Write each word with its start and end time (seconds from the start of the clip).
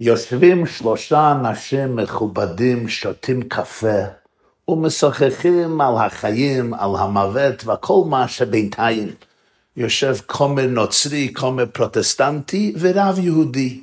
יושבים 0.00 0.66
שלושה 0.66 1.32
אנשים 1.32 1.96
מכובדים, 1.96 2.88
שותים 2.88 3.42
קפה, 3.42 3.98
ומשוחחים 4.68 5.80
על 5.80 5.94
החיים, 5.96 6.74
על 6.74 6.90
המוות 6.98 7.66
וכל 7.66 8.02
מה 8.08 8.28
שבינתיים. 8.28 9.08
יושב 9.76 10.16
כומר 10.26 10.66
נוצרי, 10.66 11.32
כומר 11.34 11.66
פרוטסטנטי 11.66 12.74
ורב 12.78 13.18
יהודי. 13.18 13.82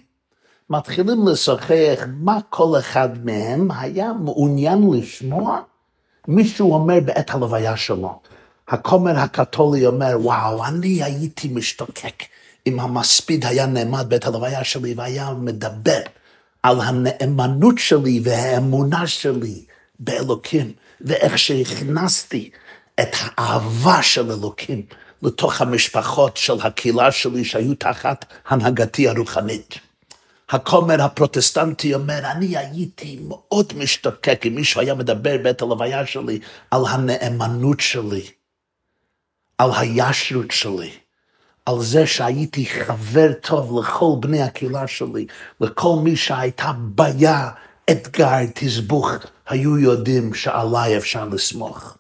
מתחילים 0.70 1.28
לשוחח 1.28 2.06
מה 2.20 2.40
כל 2.50 2.80
אחד 2.80 3.26
מהם 3.26 3.72
היה 3.72 4.14
מעוניין 4.14 4.92
לשמוע 4.94 5.62
מישהו 6.28 6.74
אומר 6.74 7.00
בעת 7.06 7.30
הלוויה 7.30 7.78
שלו. 7.78 8.20
הכומר 8.68 9.18
הקתולי 9.18 9.86
אומר, 9.86 10.18
וואו, 10.20 10.66
אני 10.66 11.04
הייתי 11.04 11.48
משתוקק 11.48 12.24
אם 12.68 12.80
המספיד 12.80 13.46
היה 13.46 13.66
נעמד 13.66 14.06
בעת 14.10 14.26
הלוויה 14.26 14.64
שלי 14.64 14.94
והיה 14.94 15.34
מדבר 15.34 16.02
על 16.64 16.82
הנאמנות 16.82 17.78
שלי 17.78 18.22
והאמונה 18.24 19.08
שלי 19.08 19.66
באלוקים, 20.00 20.74
ואיך 21.02 21.38
שהכנסתי 21.38 22.50
את 23.00 23.16
האהבה 23.20 24.04
של 24.04 24.32
אלוקים 24.32 24.86
לתוך 25.24 25.62
המשפחות 25.62 26.38
של 26.38 26.62
הקהילה 26.62 27.12
שלי 27.12 27.46
שהיו 27.46 27.76
תחת 27.76 28.26
הנהגתי 28.48 29.10
הרוחנית. 29.10 29.80
הכומר 30.50 31.02
הפרוטסטנטי 31.02 31.94
אומר, 31.94 32.32
אני 32.32 32.58
הייתי 32.58 33.20
מאוד 33.28 33.74
משתוקק 33.76 34.42
אם 34.48 34.56
מישהו 34.56 34.82
היה 34.82 34.96
מדבר 34.96 35.38
בעת 35.44 35.62
הלוויה 35.62 36.06
שלי 36.06 36.40
על 36.72 36.82
הנאמנות 36.90 37.80
שלי, 37.80 38.28
על 39.58 39.70
הישרות 39.78 40.52
שלי, 40.52 40.92
על 41.66 41.82
זה 41.82 42.08
שהייתי 42.08 42.66
חבר 42.66 43.34
טוב 43.34 43.80
לכל 43.80 44.16
בני 44.20 44.42
הקהילה 44.42 44.88
שלי, 44.88 45.26
לכל 45.62 45.96
מי 46.04 46.16
שהייתה 46.16 46.72
בעיה, 46.78 47.50
אתגר, 47.92 48.46
תסבוך, 48.56 49.12
היו 49.48 49.78
יודעים 49.78 50.34
שעליי 50.34 50.98
אפשר 50.98 51.26
לסמוך. 51.26 51.98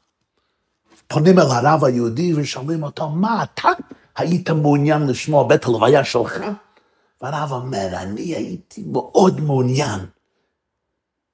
פונים 1.07 1.39
אל 1.39 1.45
הרב 1.45 1.83
היהודי 1.83 2.33
ושואלים 2.33 2.83
אותו, 2.83 3.09
מה 3.09 3.43
אתה 3.43 3.69
היית 4.15 4.49
מעוניין 4.49 5.07
לשמוע 5.07 5.47
בית 5.47 5.65
הלוויה 5.65 6.03
שלך? 6.03 6.41
והרב 7.21 7.51
אומר, 7.51 7.87
אני 7.93 8.21
הייתי 8.21 8.83
מאוד 8.87 9.41
מעוניין. 9.41 9.99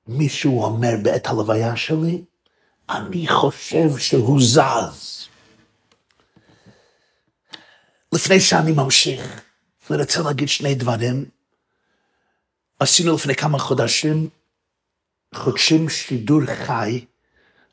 מישהו 0.08 0.64
אומר 0.64 0.96
בעת 1.04 1.28
הלוויה 1.28 1.76
שלי, 1.76 2.24
אני 2.90 3.28
חושב 3.28 3.98
שהוא 3.98 4.42
זז. 4.42 5.17
לפני 8.14 8.40
שאני 8.40 8.72
ממשיך, 8.72 9.42
אני 9.92 9.98
רוצה 9.98 10.22
להגיד 10.22 10.50
שני 10.50 10.76
דברים. 10.76 11.26
עשינו 12.80 13.16
לפני 13.16 13.36
כמה 13.36 13.60
חודשים, 13.60 14.30
חודשים 15.36 15.90
שידור 15.90 16.42
חי 16.46 17.06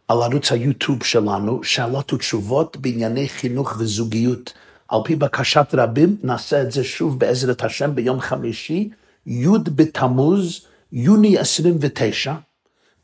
על 0.08 0.22
ערוץ 0.22 0.52
היוטיוב 0.52 1.04
שלנו, 1.04 1.64
שאלות 1.64 2.12
ותשובות 2.12 2.76
בענייני 2.76 3.28
חינוך 3.28 3.74
וזוגיות. 3.78 4.52
על 4.88 5.00
פי 5.04 5.16
בקשת 5.16 5.66
רבים, 5.72 6.16
נעשה 6.22 6.62
את 6.62 6.72
זה 6.72 6.84
שוב 6.84 7.18
בעזרת 7.18 7.64
השם 7.64 7.94
ביום 7.94 8.20
חמישי, 8.20 8.90
י' 9.26 9.48
בתמוז, 9.64 10.66
יוני 10.92 11.38
29, 11.38 12.34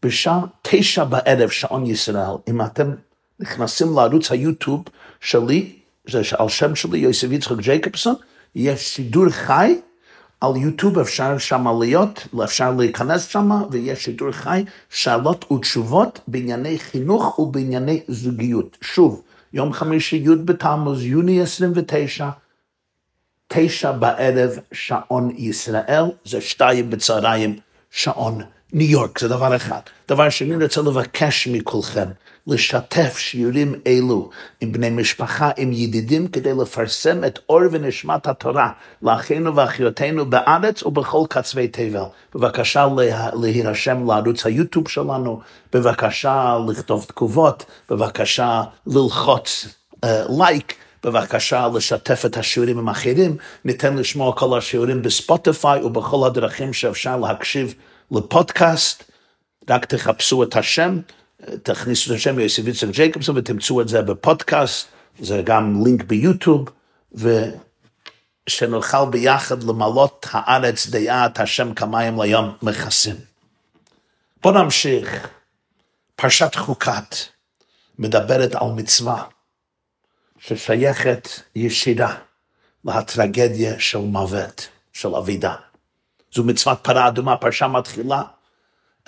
בשעה 0.03 0.41
תשע 0.63 1.05
בערב, 1.05 1.49
שעון 1.49 1.87
ישראל. 1.87 2.37
אם 2.49 2.63
אתם 2.63 2.95
נכנסים 3.41 3.95
לערוץ 3.97 4.31
היוטיוב 4.31 4.85
שלי, 5.21 5.80
זה 6.09 6.23
על 6.39 6.49
שם 6.49 6.75
שלי, 6.75 6.99
יוסף 6.99 7.29
יצחק 7.31 7.57
ג'ייקובסון, 7.59 8.15
יש 8.55 8.95
שידור 8.95 9.31
חי 9.31 9.81
על 10.41 10.57
יוטיוב, 10.57 10.99
אפשר 10.99 11.39
שם 11.39 11.67
להיות, 11.81 12.27
אפשר 12.45 12.71
להיכנס 12.79 13.27
שם, 13.27 13.51
ויש 13.71 14.05
שידור 14.05 14.33
חי, 14.33 14.65
שאלות 14.91 15.53
ותשובות 15.53 16.21
בענייני 16.29 16.79
חינוך 16.79 17.39
ובענייני 17.39 18.01
זוגיות. 18.09 18.79
שוב, 18.81 19.23
יום 19.53 19.73
חמישי 19.73 20.17
י' 20.17 20.37
בתמוז, 20.45 21.05
יוני 21.05 21.43
29, 21.43 22.31
תשע 23.49 23.93
בערב, 23.93 24.51
שעון 24.73 25.31
ישראל, 25.37 26.05
זה 26.25 26.41
שתיים 26.41 26.91
בצהריים, 26.91 27.57
שעון 27.91 28.43
ניו 28.73 28.91
יורק, 28.91 29.19
זה 29.19 29.29
דבר 29.29 29.57
אחד. 29.57 29.81
דבר 30.09 30.31
שני, 30.31 30.55
אני 30.55 30.65
רוצה 30.65 30.81
לבקש 30.81 31.49
מכולכם 31.49 32.09
לשתף 32.47 33.19
שיעורים 33.19 33.75
אלו 33.87 34.31
עם 34.61 34.73
בני 34.73 34.91
משפחה, 34.91 35.51
עם 35.57 35.73
ידידים, 35.73 36.29
כדי 36.29 36.53
לפרסם 36.63 37.25
את 37.25 37.39
אור 37.49 37.61
ונשמת 37.71 38.27
התורה 38.27 38.71
לאחינו 39.03 39.57
ואחיותינו 39.57 40.27
בארץ 40.31 40.83
ובכל 40.83 41.23
קצווי 41.29 41.69
תבל. 41.69 42.05
בבקשה 42.35 42.87
לה, 42.97 43.31
להירשם 43.41 44.07
לערוץ 44.07 44.47
היוטיוב 44.47 44.89
שלנו, 44.89 45.41
בבקשה 45.73 46.59
לכתוב 46.69 47.05
תגובות, 47.05 47.65
בבקשה 47.91 48.63
ללחוץ 48.87 49.67
לייק. 50.29 50.73
Uh, 50.73 50.75
בבקשה 51.05 51.69
לשתף 51.75 52.23
את 52.27 52.37
השיעורים 52.37 52.79
עם 52.79 52.89
אחרים, 52.89 53.37
ניתן 53.65 53.97
לשמוע 53.97 54.33
כל 54.37 54.59
השיעורים 54.59 55.03
בספוטיפיי 55.03 55.83
ובכל 55.83 56.27
הדרכים 56.27 56.73
שאפשר 56.73 57.17
להקשיב 57.17 57.75
לפודקאסט, 58.11 59.05
רק 59.71 59.85
תחפשו 59.85 60.43
את 60.43 60.57
השם, 60.57 60.99
תכניסו 61.63 62.11
את 62.11 62.17
השם 62.17 62.39
יוסף 62.39 62.67
יצחק 62.67 62.89
ג'ייקובסון 62.89 63.39
ותמצאו 63.39 63.81
את 63.81 63.89
זה 63.89 64.03
בפודקאסט, 64.03 64.87
זה 65.21 65.43
גם 65.45 65.85
לינק 65.85 66.05
ביוטיוב, 66.05 66.69
ושנוכל 68.47 69.11
ביחד 69.11 69.63
למלות 69.63 70.27
הארץ 70.31 70.87
דעת 70.87 71.41
השם 71.41 71.75
כמים 71.75 72.23
ליום 72.23 72.57
מכסים. 72.63 73.17
בואו 74.43 74.63
נמשיך. 74.63 75.29
פרשת 76.17 76.55
חוקת 76.55 77.17
מדברת 77.99 78.55
על 78.55 78.69
מצווה 78.77 79.25
ששייכת 80.39 81.29
ישירה 81.55 82.15
להטרגדיה 82.85 83.81
של 83.81 83.99
מוות, 83.99 84.69
של 84.93 85.15
אבידה. 85.15 85.55
זו 86.35 86.45
מצוות 86.45 86.79
פרה 86.83 87.09
אדומה, 87.09 87.37
פרשה 87.37 87.69
מתחילה. 87.69 88.23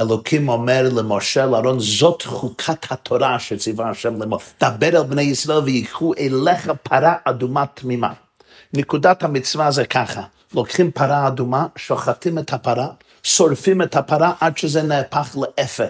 אלוקים 0.01 0.49
אומר 0.49 0.89
למשה, 0.93 1.47
לארון, 1.47 1.81
זאת 1.81 2.23
חוקת 2.23 2.93
התורה 2.93 3.39
שציווה 3.39 3.91
השם 3.91 4.21
לאמור. 4.21 4.41
דבר 4.61 4.87
אל 4.89 5.03
בני 5.03 5.23
ישראל 5.23 5.59
ויקחו 5.59 6.13
אליך 6.19 6.71
פרה 6.83 7.15
אדומה 7.25 7.65
תמימה. 7.75 8.13
נקודת 8.75 9.23
המצווה 9.23 9.71
זה 9.71 9.85
ככה, 9.85 10.23
לוקחים 10.55 10.91
פרה 10.91 11.29
אדומה, 11.29 11.67
שוחטים 11.77 12.39
את 12.39 12.53
הפרה, 12.53 12.89
שורפים 13.23 13.83
את 13.83 13.97
הפרה 13.97 14.33
עד 14.41 14.59
שזה 14.59 14.83
נהפך 14.83 15.37
לאפר. 15.37 15.89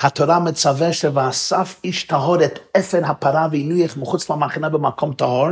התורה 0.00 0.38
מצווה 0.38 0.92
שוואסף 0.92 1.80
איש 1.84 2.04
טהור 2.04 2.44
את 2.44 2.58
אפר 2.78 3.00
הפרה 3.04 3.48
והניח 3.50 3.96
מחוץ 3.96 4.30
למחנה 4.30 4.68
במקום 4.68 5.14
טהור, 5.14 5.48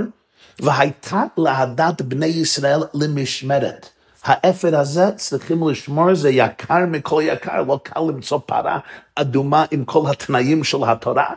והייתה 0.60 1.22
לעדת 1.36 2.02
בני 2.02 2.26
ישראל 2.26 2.80
למשמרת. 2.94 3.88
האפר 4.28 4.78
הזה 4.78 5.10
צריכים 5.16 5.68
לשמור, 5.68 6.14
זה 6.14 6.30
יקר 6.30 6.86
מכל 6.88 7.22
יקר, 7.24 7.62
לא 7.62 7.80
קל 7.82 8.00
למצוא 8.00 8.38
פרה 8.46 8.78
אדומה 9.14 9.64
עם 9.70 9.84
כל 9.84 10.02
התנאים 10.10 10.64
של 10.64 10.78
התורה. 10.86 11.30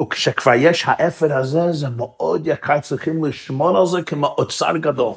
וכשכבר 0.00 0.52
יש 0.54 0.84
האפר 0.86 1.38
הזה, 1.38 1.72
זה 1.72 1.88
מאוד 1.88 2.46
יקר, 2.46 2.80
צריכים 2.80 3.24
לשמור 3.24 3.78
על 3.78 3.86
זה 3.86 4.02
כמו 4.02 4.26
אוצר 4.26 4.76
גדול. 4.76 5.12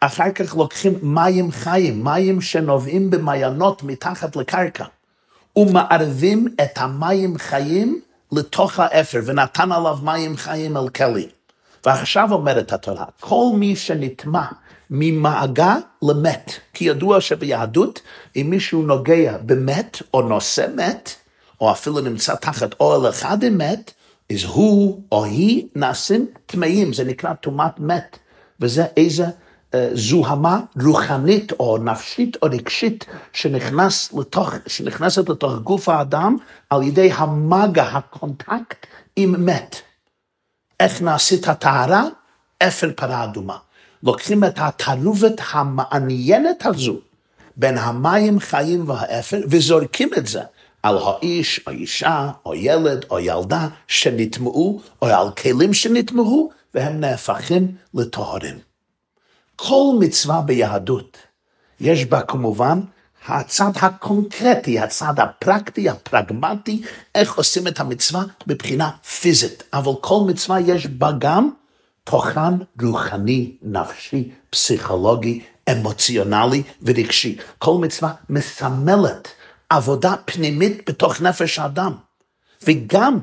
אחר 0.00 0.30
כך 0.30 0.56
לוקחים 0.56 0.98
מים 1.02 1.50
חיים, 1.50 2.04
מים 2.04 2.40
שנובעים 2.40 3.10
במעיינות 3.10 3.82
מתחת 3.82 4.36
לקרקע, 4.36 4.84
ומערבים 5.56 6.48
את 6.62 6.78
המים 6.78 7.38
חיים 7.38 8.00
לתוך 8.32 8.80
האפר, 8.80 9.20
ונתן 9.24 9.72
עליו 9.72 9.98
מים 10.02 10.36
חיים 10.36 10.76
אל 10.76 10.88
כלי. 10.88 11.28
ועכשיו 11.86 12.32
אומרת 12.32 12.72
התורה, 12.72 13.04
כל 13.20 13.50
מי 13.54 13.76
שנטמע 13.76 14.44
ממעגה 14.90 15.76
למת. 16.02 16.52
כי 16.74 16.84
ידוע 16.84 17.20
שביהדות, 17.20 18.00
אם 18.36 18.46
מישהו 18.50 18.82
נוגע 18.82 19.36
במת, 19.42 20.02
או 20.14 20.22
נושא 20.22 20.66
מת, 20.76 21.14
או 21.60 21.72
אפילו 21.72 22.00
נמצא 22.00 22.34
תחת 22.34 22.80
אוהל 22.80 23.08
אחד 23.08 23.42
עם 23.42 23.58
מת, 23.58 23.92
אז 24.32 24.44
הוא 24.44 25.02
או 25.12 25.24
היא 25.24 25.66
נעשים 25.74 26.26
טמאים, 26.46 26.92
זה 26.92 27.04
נקרא 27.04 27.34
טומאת 27.34 27.80
מת. 27.80 28.18
וזה 28.60 28.86
איזה 28.96 29.26
אה, 29.74 29.88
זוהמה 29.92 30.60
רוחנית 30.82 31.52
או 31.52 31.78
נפשית 31.78 32.36
או 32.42 32.48
רגשית 32.50 33.06
שנכנס 33.32 34.12
לתוך, 34.12 34.54
שנכנסת 34.66 35.28
לתוך 35.28 35.54
גוף 35.54 35.88
האדם 35.88 36.36
על 36.70 36.82
ידי 36.82 37.10
המגע, 37.12 37.84
ה 37.84 37.97
contact 37.97 38.86
עם 39.16 39.46
מת. 39.46 39.76
איך 40.80 41.02
נעשית 41.02 41.48
הטהרה? 41.48 42.04
אפר 42.58 42.90
פרה 42.96 43.24
אדומה. 43.24 43.56
לוקחים 44.02 44.44
את 44.44 44.58
התערובת 44.58 45.40
המעניינת 45.52 46.66
הזו 46.66 46.96
בין 47.56 47.78
המים 47.78 48.40
חיים 48.40 48.88
והאפר 48.88 49.40
וזורקים 49.48 50.10
את 50.18 50.26
זה 50.26 50.42
על 50.82 50.98
האיש 50.98 51.60
או 51.66 51.72
אישה 51.72 52.30
או 52.46 52.54
ילד 52.54 53.04
או 53.10 53.18
ילדה 53.18 53.68
שנטמאו 53.88 54.80
או 55.02 55.06
על 55.06 55.30
כלים 55.30 55.74
שנטמאו 55.74 56.50
והם 56.74 57.00
נהפכים 57.00 57.74
לטהורים. 57.94 58.58
כל 59.56 59.84
מצווה 60.00 60.40
ביהדות 60.40 61.18
יש 61.80 62.04
בה 62.04 62.20
כמובן 62.20 62.80
הצד 63.26 63.70
הקונקרטי, 63.76 64.78
הצד 64.78 65.14
הפרקטי, 65.18 65.88
הפרגמטי, 65.88 66.82
איך 67.14 67.34
עושים 67.34 67.68
את 67.68 67.80
המצווה 67.80 68.22
מבחינה 68.46 68.90
פיזית. 69.20 69.62
אבל 69.72 69.92
כל 70.00 70.20
מצווה 70.26 70.60
יש 70.60 70.86
בה 70.86 71.10
גם 71.18 71.50
תוכן 72.04 72.54
רוחני, 72.82 73.56
נפשי, 73.62 74.30
פסיכולוגי, 74.50 75.40
אמוציונלי 75.72 76.62
ורגשי. 76.82 77.38
כל 77.58 77.74
מצווה 77.80 78.12
מסמלת 78.30 79.28
עבודה 79.68 80.14
פנימית 80.24 80.90
בתוך 80.90 81.20
נפש 81.20 81.58
האדם. 81.58 81.92
וגם 82.62 83.18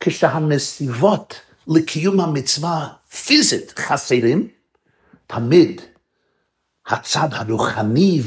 כשהנסיבות 0.00 1.34
לקיום 1.66 2.20
המצווה 2.20 2.88
פיזית 3.24 3.78
חסרים, 3.78 4.48
תמיד 5.26 5.80
הצד 6.86 7.28
הרוחני 7.32 8.20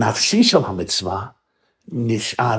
והנפשי 0.00 0.44
של 0.44 0.58
המצווה 0.64 1.26
נשאר 1.88 2.58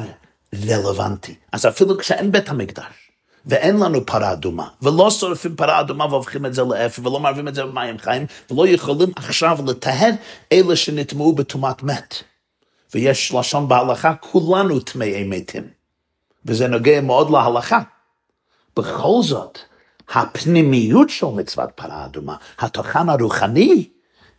רלוונטי. 0.67 1.35
אז 1.51 1.65
אפילו 1.65 1.97
כשאין 1.97 2.31
בית 2.31 2.49
המקדש, 2.49 3.11
ואין 3.45 3.79
לנו 3.79 4.05
פרה 4.05 4.31
אדומה, 4.33 4.67
ולא 4.81 5.11
שורפים 5.11 5.55
פרה 5.55 5.79
אדומה 5.79 6.05
והופכים 6.05 6.45
את 6.45 6.53
זה 6.53 6.63
לאפר, 6.63 7.07
ולא 7.07 7.19
מערבים 7.19 7.47
את 7.47 7.55
זה 7.55 7.65
במים 7.65 7.97
חיים, 7.97 8.25
ולא 8.51 8.67
יכולים 8.67 9.09
עכשיו 9.15 9.57
לטהר 9.67 10.11
אלה 10.51 10.75
שנטמעו 10.75 11.35
בטומאת 11.35 11.83
מת. 11.83 12.15
ויש 12.93 13.33
לשון 13.33 13.67
בהלכה, 13.67 14.13
כולנו 14.15 14.79
טמאי 14.79 15.23
מתים. 15.23 15.63
וזה 16.45 16.67
נוגע 16.67 17.01
מאוד 17.01 17.29
להלכה. 17.29 17.79
בכל 18.77 19.19
זאת, 19.21 19.59
הפנימיות 20.09 21.09
של 21.09 21.25
מצוות 21.25 21.69
פרה 21.75 22.05
אדומה, 22.05 22.35
התוכן 22.59 23.09
הרוחני, 23.09 23.89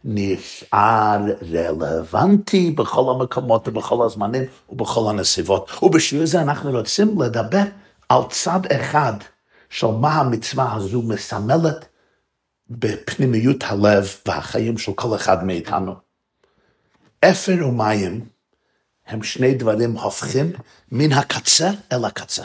נשאר 0.04 1.18
רלוונטי 1.52 2.70
בכל 2.70 3.14
המקומות 3.14 3.68
ובכל 3.68 4.06
הזמנים 4.06 4.44
ובכל 4.68 5.10
הנסיבות. 5.10 5.70
ובשביל 5.82 6.26
זה 6.26 6.42
אנחנו 6.42 6.70
רוצים 6.70 7.22
לדבר 7.22 7.62
על 8.08 8.22
צד 8.30 8.60
אחד 8.72 9.12
של 9.70 9.86
מה 9.86 10.12
המצווה 10.14 10.74
הזו 10.74 11.02
מסמלת 11.02 11.88
בפנימיות 12.70 13.64
הלב 13.64 14.16
והחיים 14.26 14.78
של 14.78 14.92
כל 14.92 15.16
אחד 15.16 15.44
מאיתנו. 15.44 15.94
אפר 17.24 17.68
ומים 17.68 18.26
הם 19.06 19.22
שני 19.22 19.54
דברים 19.54 19.98
הופכים 19.98 20.52
מן 20.92 21.12
הקצה 21.12 21.70
אל 21.92 22.04
הקצה. 22.04 22.44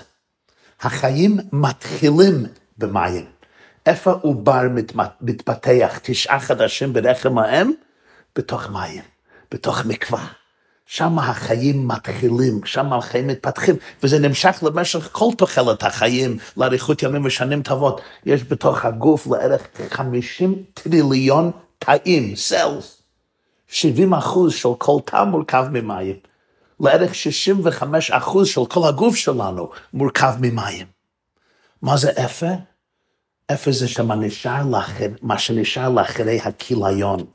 החיים 0.81 1.37
מתחילים 1.51 2.45
במים. 2.77 3.36
איפה 3.87 4.11
עובר 4.11 4.61
מתפתח 5.21 5.99
תשעה 6.03 6.39
חדשים 6.39 6.93
ברחם 6.93 7.37
האם? 7.37 7.71
בתוך 8.35 8.69
מים, 8.69 9.01
בתוך 9.51 9.85
מקווה. 9.85 10.27
שם 10.85 11.19
החיים 11.19 11.87
מתחילים, 11.87 12.61
שם 12.65 12.93
החיים 12.93 13.27
מתפתחים, 13.27 13.75
וזה 14.03 14.19
נמשך 14.19 14.63
למשך 14.63 15.09
כל 15.11 15.29
תוחלת 15.37 15.83
החיים, 15.83 16.37
לאריכות 16.57 17.03
ימים 17.03 17.25
ושנים 17.25 17.61
טובות. 17.61 18.01
יש 18.25 18.43
בתוך 18.43 18.85
הגוף 18.85 19.27
לערך 19.27 19.67
50 19.89 20.63
טריליון 20.73 21.51
תאים, 21.79 22.35
סלס. 22.35 23.01
70 23.67 24.13
אחוז 24.13 24.53
של 24.53 24.69
כל 24.77 24.99
תא 25.05 25.23
מורכב 25.23 25.65
ממים. 25.71 26.15
לערך 26.79 27.15
65 27.15 28.11
אחוז 28.11 28.47
של 28.47 28.65
כל 28.65 28.87
הגוף 28.87 29.15
שלנו 29.15 29.69
מורכב 29.93 30.33
ממים. 30.39 30.87
מה 31.81 31.97
זה 31.97 32.11
אפר? 32.25 32.53
אפר 33.53 33.71
זה 33.71 33.87
שמה 33.87 34.15
נשאר 34.15 34.63
לאחר, 34.71 35.07
מה 35.21 35.39
שנשאר 35.39 35.89
לאחרי 35.89 36.39
הכיליון, 36.39 37.25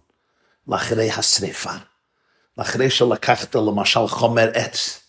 לאחרי 0.68 1.10
השריפה. 1.10 1.70
לאחרי 2.58 2.90
שלקחת 2.90 3.54
למשל 3.54 4.06
חומר 4.08 4.50
עץ 4.54 5.00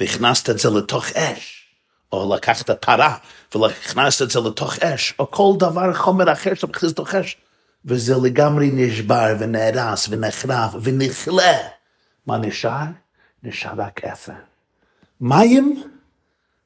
והכנסת 0.00 0.50
את 0.50 0.58
זה 0.58 0.70
לתוך 0.70 1.06
אש, 1.06 1.66
או 2.12 2.34
לקחת 2.34 2.70
פרה 2.70 3.16
והכנסת 3.54 4.22
את 4.22 4.30
זה 4.30 4.40
לתוך 4.40 4.78
אש, 4.78 5.14
או 5.18 5.30
כל 5.30 5.52
דבר 5.58 5.94
חומר 5.94 6.32
אחר 6.32 6.54
שאתה 6.54 6.66
מכניס 6.66 6.92
לתוך 6.92 7.14
אש, 7.14 7.36
וזה 7.84 8.14
לגמרי 8.22 8.70
נשבר 8.72 9.36
ונהרס 9.38 10.08
ונחרב 10.10 10.74
ונכלה. 10.82 11.58
מה 12.26 12.38
נשאר? 12.38 12.84
נשאר 13.42 13.72
רק 13.76 14.04
אפר. 14.04 14.32
מים 15.20 15.82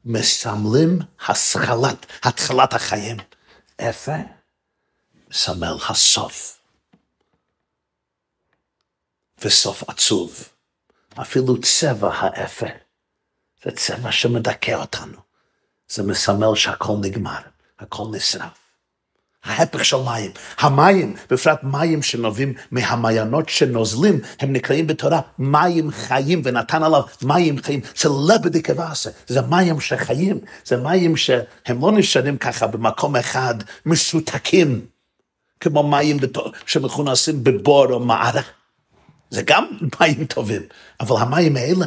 מסמלים 0.05 0.99
השכלת, 1.29 2.07
התחלת 2.23 2.75
החיים. 2.75 3.17
אפר 3.81 4.21
מסמל 5.29 5.77
הסוף. 5.89 6.61
וסוף 9.39 9.89
עצוב. 9.89 10.49
אפילו 11.23 11.61
צבע 11.61 12.15
האפר, 12.15 12.73
זה 13.65 13.71
צבע 13.77 14.13
שמדכא 14.13 14.75
אותנו. 14.75 15.19
זה 15.89 16.03
מסמל 16.03 16.55
שהכל 16.55 16.93
נגמר, 17.03 17.41
הכל 17.79 18.05
נשרף. 18.13 18.66
ההפך 19.47 19.85
של 19.85 19.97
מים. 19.97 20.31
המים, 20.59 21.15
בפרט 21.31 21.59
מים 21.63 22.03
שנובעים 22.03 22.55
מהמעיינות 22.71 23.49
שנוזלים, 23.49 24.21
הם 24.41 24.53
נקראים 24.53 24.87
בתורה 24.87 25.21
מים 25.39 25.91
חיים, 25.91 26.43
ונתן 26.45 26.83
עליו 26.83 27.03
מים 27.23 27.63
חיים. 27.63 27.81
זה 27.97 28.09
לבדי 28.29 28.63
כבאסה, 28.63 29.11
זה 29.27 29.41
מים 29.41 29.81
שחיים, 29.81 30.39
זה 30.65 30.77
מים 30.77 31.17
שהם 31.17 31.81
לא 31.81 31.93
נשארים 31.93 32.37
ככה 32.37 32.67
במקום 32.67 33.17
אחד, 33.17 33.55
משותקים, 33.87 34.87
כמו 35.61 35.83
מים 35.83 36.17
שמכונסים 36.67 37.45
בבור 37.45 37.93
או 37.93 38.01
מערה. 38.01 38.43
זה 39.31 39.43
גם 39.43 39.67
מים 40.01 40.25
טובים, 40.25 40.63
אבל 41.01 41.17
המים 41.21 41.57
האלה 41.57 41.87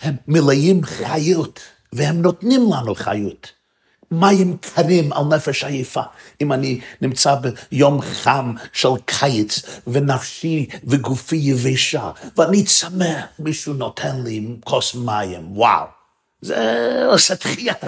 הם 0.00 0.14
מלאים 0.28 0.84
חיות, 0.84 1.60
והם 1.92 2.22
נותנים 2.22 2.60
לנו 2.72 2.94
חיות. 2.94 3.55
מים 4.10 4.56
קרים 4.56 5.12
על 5.12 5.24
נפש 5.24 5.64
עייפה. 5.64 6.02
אם 6.40 6.52
אני 6.52 6.80
נמצא 7.00 7.34
ביום 7.34 8.00
חם 8.00 8.54
של 8.72 8.88
קיץ, 9.04 9.62
ונפשי 9.86 10.66
וגופי 10.84 11.36
יבשה, 11.36 12.10
ואני 12.36 12.64
צמא, 12.64 13.20
מישהו 13.38 13.74
נותן 13.74 14.22
לי 14.22 14.46
כוס 14.64 14.94
מים, 14.94 15.56
וואו. 15.56 15.86
זה 16.40 17.02
עושה 17.06 17.36
תחיית, 17.36 17.78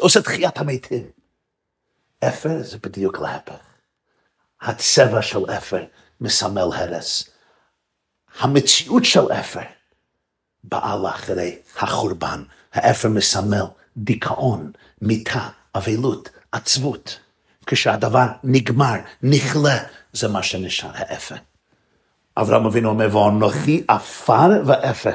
עושה 0.00 0.22
תחיית 0.22 0.58
המתים. 0.58 1.02
אפר 2.24 2.62
זה 2.62 2.78
בדיוק 2.82 3.18
להפך. 3.20 3.54
הצבע 4.60 5.22
של 5.22 5.50
אפר 5.50 5.84
מסמל 6.20 6.68
הרס. 6.74 7.28
המציאות 8.38 9.04
של 9.04 9.32
אפר 9.32 9.60
באה 10.64 10.96
לאחרי 10.96 11.58
החורבן. 11.78 12.42
האפר 12.72 13.08
מסמל 13.08 13.64
דיכאון, 13.96 14.72
מיתה, 15.02 15.48
אבלות, 15.74 16.30
עצבות. 16.52 17.18
כשהדבר 17.66 18.26
נגמר, 18.44 18.94
נכלה, 19.22 19.78
זה 20.12 20.28
מה 20.28 20.42
שנשאר 20.42 20.90
האפר. 20.94 21.34
אברהם 22.36 22.66
אבינו 22.66 22.88
אומר, 22.88 23.16
ואנוכי 23.16 23.84
עפר 23.88 24.48
ואפר. 24.66 25.14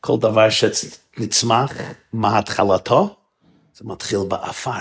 כל 0.00 0.16
דבר 0.20 0.48
שנצמח, 0.50 1.72
מה 2.12 2.38
התחלתו? 2.38 3.16
זה 3.74 3.84
מתחיל 3.84 4.18
בעפר. 4.28 4.80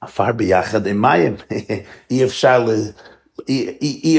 עפר 0.00 0.32
ביחד 0.32 0.86
עם 0.86 1.02
מים. 1.02 1.36
אי 2.10 2.24
אפשר, 2.24 2.58
ל... 2.58 2.70
אי, 3.48 3.76
אי, 3.82 4.00
אי, 4.04 4.18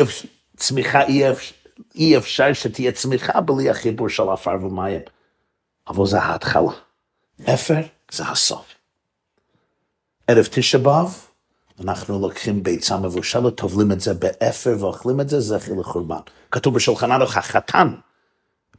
צמיחה 0.57 1.01
אי 1.01 1.31
אפשר. 1.31 1.55
אי 1.95 2.17
אפשר 2.17 2.53
שתהיה 2.53 2.91
צמיחה 2.91 3.41
בלי 3.41 3.69
החיבור 3.69 4.09
של 4.09 4.29
עפר 4.29 4.57
ומים. 4.61 5.01
אבל 5.87 6.05
זה 6.05 6.19
ההתחלה. 6.19 6.71
אפר 7.43 7.81
זה 8.11 8.23
הסוף. 8.23 8.65
ערב 10.27 10.47
תשע 10.51 10.77
באב, 10.77 11.25
אנחנו 11.81 12.19
לוקחים 12.19 12.63
ביצה 12.63 12.97
מבושלת, 12.97 13.55
טובלים 13.55 13.91
את 13.91 14.01
זה 14.01 14.13
באפר 14.13 14.75
ואוכלים 14.79 15.21
את 15.21 15.29
זה, 15.29 15.39
זכר 15.39 15.73
לחורבן. 15.73 16.19
כתוב 16.51 16.75
בשולחן 16.75 17.11
ערוך 17.11 17.37
החתן, 17.37 17.95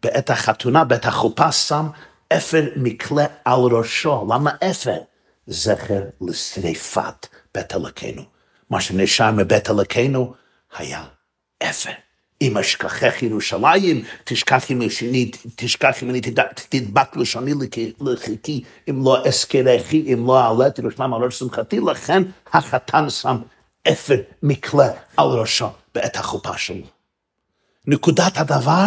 בעת 0.02 0.30
החתונה, 0.30 0.84
בעת 0.84 1.04
החופה, 1.04 1.52
שם 1.52 1.86
אפר 2.32 2.62
מקלה 2.76 3.26
על 3.44 3.60
ראשו. 3.60 4.26
למה 4.30 4.50
אפר? 4.70 4.98
זכר 5.46 6.02
לשריפת 6.20 7.26
בית 7.54 7.74
אלוקינו. 7.74 8.22
מה 8.70 8.80
שנשאר 8.80 9.30
מבית 9.30 9.70
אלוקינו 9.70 10.34
היה 10.76 11.04
אפר. 11.62 11.90
אם 12.42 12.58
אשכחך 12.58 13.22
ירושלים, 13.22 14.04
תשכח 14.24 14.70
ימי 14.70 14.90
שני, 14.90 15.30
תשכח 15.56 16.02
ימי 16.02 16.20
תדבק 16.68 17.16
לשוני 17.16 17.52
לחיקי, 18.00 18.64
אם 18.90 19.04
לא 19.04 19.26
אזכרכי, 19.26 20.12
אם 20.12 20.26
לא 20.26 20.40
אעלה 20.40 20.66
את 20.66 20.78
ירושלים 20.78 21.14
על 21.14 21.24
ראש 21.24 21.38
שמחתי, 21.38 21.80
לכן 21.80 22.22
החתן 22.52 23.10
שם 23.10 23.36
אפר 23.92 24.16
מקלה 24.42 24.88
על 25.16 25.26
ראשו 25.26 25.68
בעת 25.94 26.16
החופה 26.16 26.58
שלו. 26.58 26.86
נקודת 27.86 28.36
הדבר, 28.36 28.86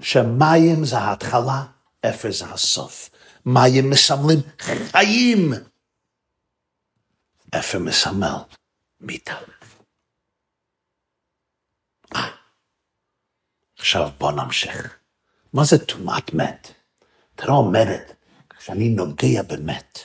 שמים 0.00 0.84
זה 0.84 0.98
ההתחלה, 0.98 1.62
אפר 2.06 2.32
זה 2.32 2.44
הסוף. 2.46 3.10
מים 3.46 3.90
מסמלים 3.90 4.40
חיים. 4.58 5.52
אפר 7.58 7.78
מסמל 7.78 8.36
מיתה. 9.00 9.34
עכשיו 13.84 14.08
בוא 14.18 14.32
נמשיך. 14.32 14.98
מה 15.52 15.64
זה 15.64 15.84
טומאת 15.84 16.34
מת? 16.34 16.68
תראה 17.34 17.54
אומרת, 17.54 18.12
כשאני 18.58 18.88
נוגע 18.88 19.42
במת, 19.42 19.98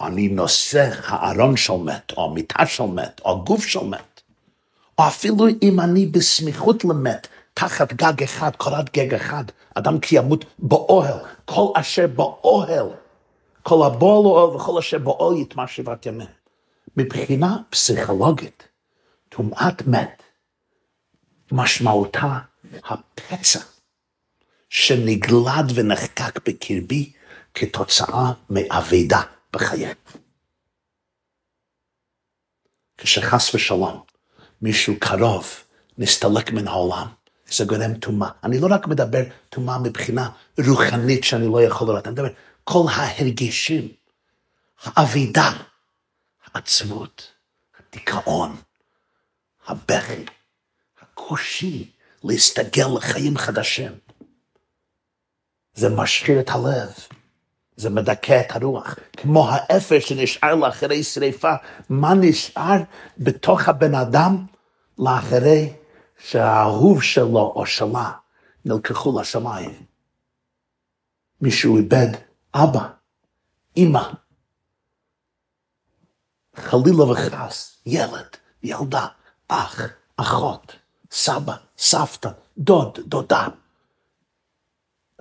אני 0.00 0.28
נושא 0.28 0.90
הארון 1.04 1.56
של 1.56 1.72
מת, 1.72 2.12
או 2.16 2.24
המיטה 2.24 2.66
של 2.66 2.84
מת, 2.84 3.20
או 3.24 3.30
הגוף 3.30 3.66
של 3.66 3.84
מת, 3.84 4.20
או 4.98 5.06
אפילו 5.08 5.44
אם 5.62 5.80
אני 5.80 6.06
בסמיכות 6.06 6.84
למת, 6.84 7.26
תחת 7.54 7.92
גג 7.92 8.22
אחד, 8.22 8.56
קורת 8.56 8.92
גג 8.96 9.14
אחד, 9.14 9.44
אדם 9.74 10.00
כי 10.00 10.16
ימות 10.18 10.44
באוהל, 10.58 11.18
כל 11.44 11.66
אשר 11.74 12.06
באוהל, 12.06 12.86
כל 13.62 13.86
הבועל 13.86 14.26
אוהל 14.26 14.56
וכל 14.56 14.78
אשר 14.78 14.98
באוהל 14.98 15.36
יטמע 15.36 15.66
שבעת 15.66 16.06
ימים. 16.06 16.28
מבחינה 16.96 17.56
פסיכולוגית, 17.70 18.68
טומאת 19.28 19.86
מת, 19.86 20.22
משמעותה 21.52 22.38
הפצע 22.84 23.60
שנגלד 24.68 25.72
ונחקק 25.74 26.48
בקרבי 26.48 27.12
כתוצאה 27.54 28.32
מאבדה 28.50 29.22
בחיי. 29.52 29.94
כשחס 32.98 33.54
ושלום 33.54 34.02
מישהו 34.62 34.94
קרוב 35.00 35.64
נסתלק 35.98 36.50
מן 36.50 36.68
העולם, 36.68 37.06
זה 37.50 37.64
גורם 37.64 37.94
טומאה. 37.94 38.30
אני 38.44 38.58
לא 38.60 38.68
רק 38.70 38.86
מדבר 38.86 39.22
טומאה 39.48 39.78
מבחינה 39.78 40.30
רוחנית 40.66 41.24
שאני 41.24 41.46
לא 41.46 41.62
יכול 41.62 41.88
לראות, 41.88 42.06
אני 42.06 42.12
מדבר 42.12 42.28
כל 42.64 42.84
ההרגשים, 42.90 43.88
האבידה, 44.82 45.52
העצבות, 46.44 47.32
הדיכאון, 47.78 48.56
הבכי, 49.66 50.24
הקושי 51.00 51.90
להסתגל 52.24 52.86
לחיים 52.96 53.36
חדשים. 53.38 53.92
זה 55.74 55.88
משחיר 55.88 56.40
את 56.40 56.50
הלב, 56.50 56.90
זה 57.76 57.90
מדכא 57.90 58.40
את 58.40 58.56
הרוח. 58.56 58.94
כמו 59.16 59.48
האפר 59.50 60.00
שנשאר 60.00 60.54
לאחרי 60.54 61.02
שריפה, 61.02 61.52
מה 61.88 62.14
נשאר 62.14 62.78
בתוך 63.18 63.68
הבן 63.68 63.94
אדם 63.94 64.46
לאחרי 64.98 65.72
שהאהוב 66.18 67.02
שלו 67.02 67.52
או 67.56 67.66
שלה 67.66 68.12
נלקחו 68.64 69.20
לשמיים? 69.20 69.84
מישהו 71.40 71.76
איבד 71.76 72.08
אבא, 72.54 72.88
אימא, 73.76 74.10
חלילה 76.56 77.04
וחס, 77.04 77.76
ילד, 77.86 78.36
ילדה, 78.62 79.06
אח, 79.48 79.80
אחות, 80.16 80.76
סבא, 81.10 81.56
סבתא, 81.80 82.28
דוד, 82.58 82.98
דודה. 83.06 83.48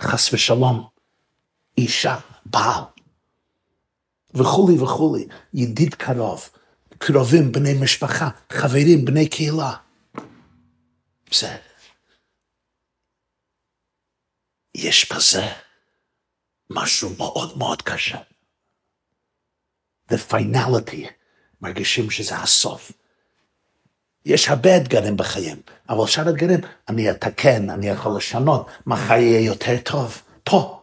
חס 0.01 0.33
ושלום, 0.33 0.87
אישה, 1.77 2.19
בעל, 2.45 2.83
וכולי 4.33 4.79
וכולי, 4.83 5.27
ידיד 5.53 5.95
קרוב, 5.95 6.49
קרובים, 6.97 7.51
בני 7.51 7.73
משפחה, 7.83 8.29
חברים, 8.51 9.05
בני 9.05 9.29
קהילה. 9.29 9.75
זה... 11.31 11.57
יש 14.75 15.11
בזה 15.11 15.45
משהו 16.69 17.09
מאוד 17.17 17.57
מאוד 17.57 17.81
קשה. 17.81 18.17
The 20.11 20.17
finality, 20.31 21.07
מרגישים 21.61 22.11
שזה 22.11 22.35
הסוף. 22.35 22.91
יש 24.25 24.49
הרבה 24.49 24.77
אתגרים 24.77 25.17
בחיים, 25.17 25.57
אבל 25.89 26.07
שאר 26.07 26.29
אתגרים, 26.29 26.59
אני 26.89 27.11
אתקן, 27.11 27.69
אני 27.69 27.89
יכול 27.89 28.17
לשנות, 28.17 28.67
מחר 28.85 29.13
יהיה 29.13 29.39
יותר 29.39 29.77
טוב. 29.83 30.21
פה 30.43 30.81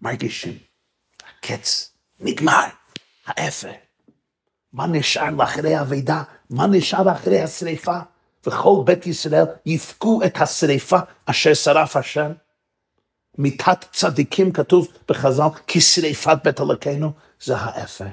מרגישים, 0.00 0.58
הקץ 1.28 1.92
נגמר, 2.20 2.66
האפר. 3.26 3.72
מה 4.72 4.86
נשאר 4.86 5.30
לאחרי 5.30 5.74
האבידה? 5.74 6.22
מה 6.50 6.66
נשאר 6.66 7.12
אחרי 7.12 7.40
השריפה? 7.40 7.98
וכל 8.46 8.82
בית 8.84 9.06
ישראל 9.06 9.44
יפקו 9.66 10.20
את 10.26 10.40
השריפה 10.40 10.98
אשר 11.26 11.54
שרף 11.54 11.96
השם. 11.96 12.32
מיתת 13.38 13.84
צדיקים 13.92 14.52
כתוב 14.52 14.88
בחז"ל, 15.08 15.48
כי 15.66 15.80
שריפת 15.80 16.38
בית 16.44 16.60
אלוקינו 16.60 17.12
זה 17.40 17.56
האפר. 17.56 18.08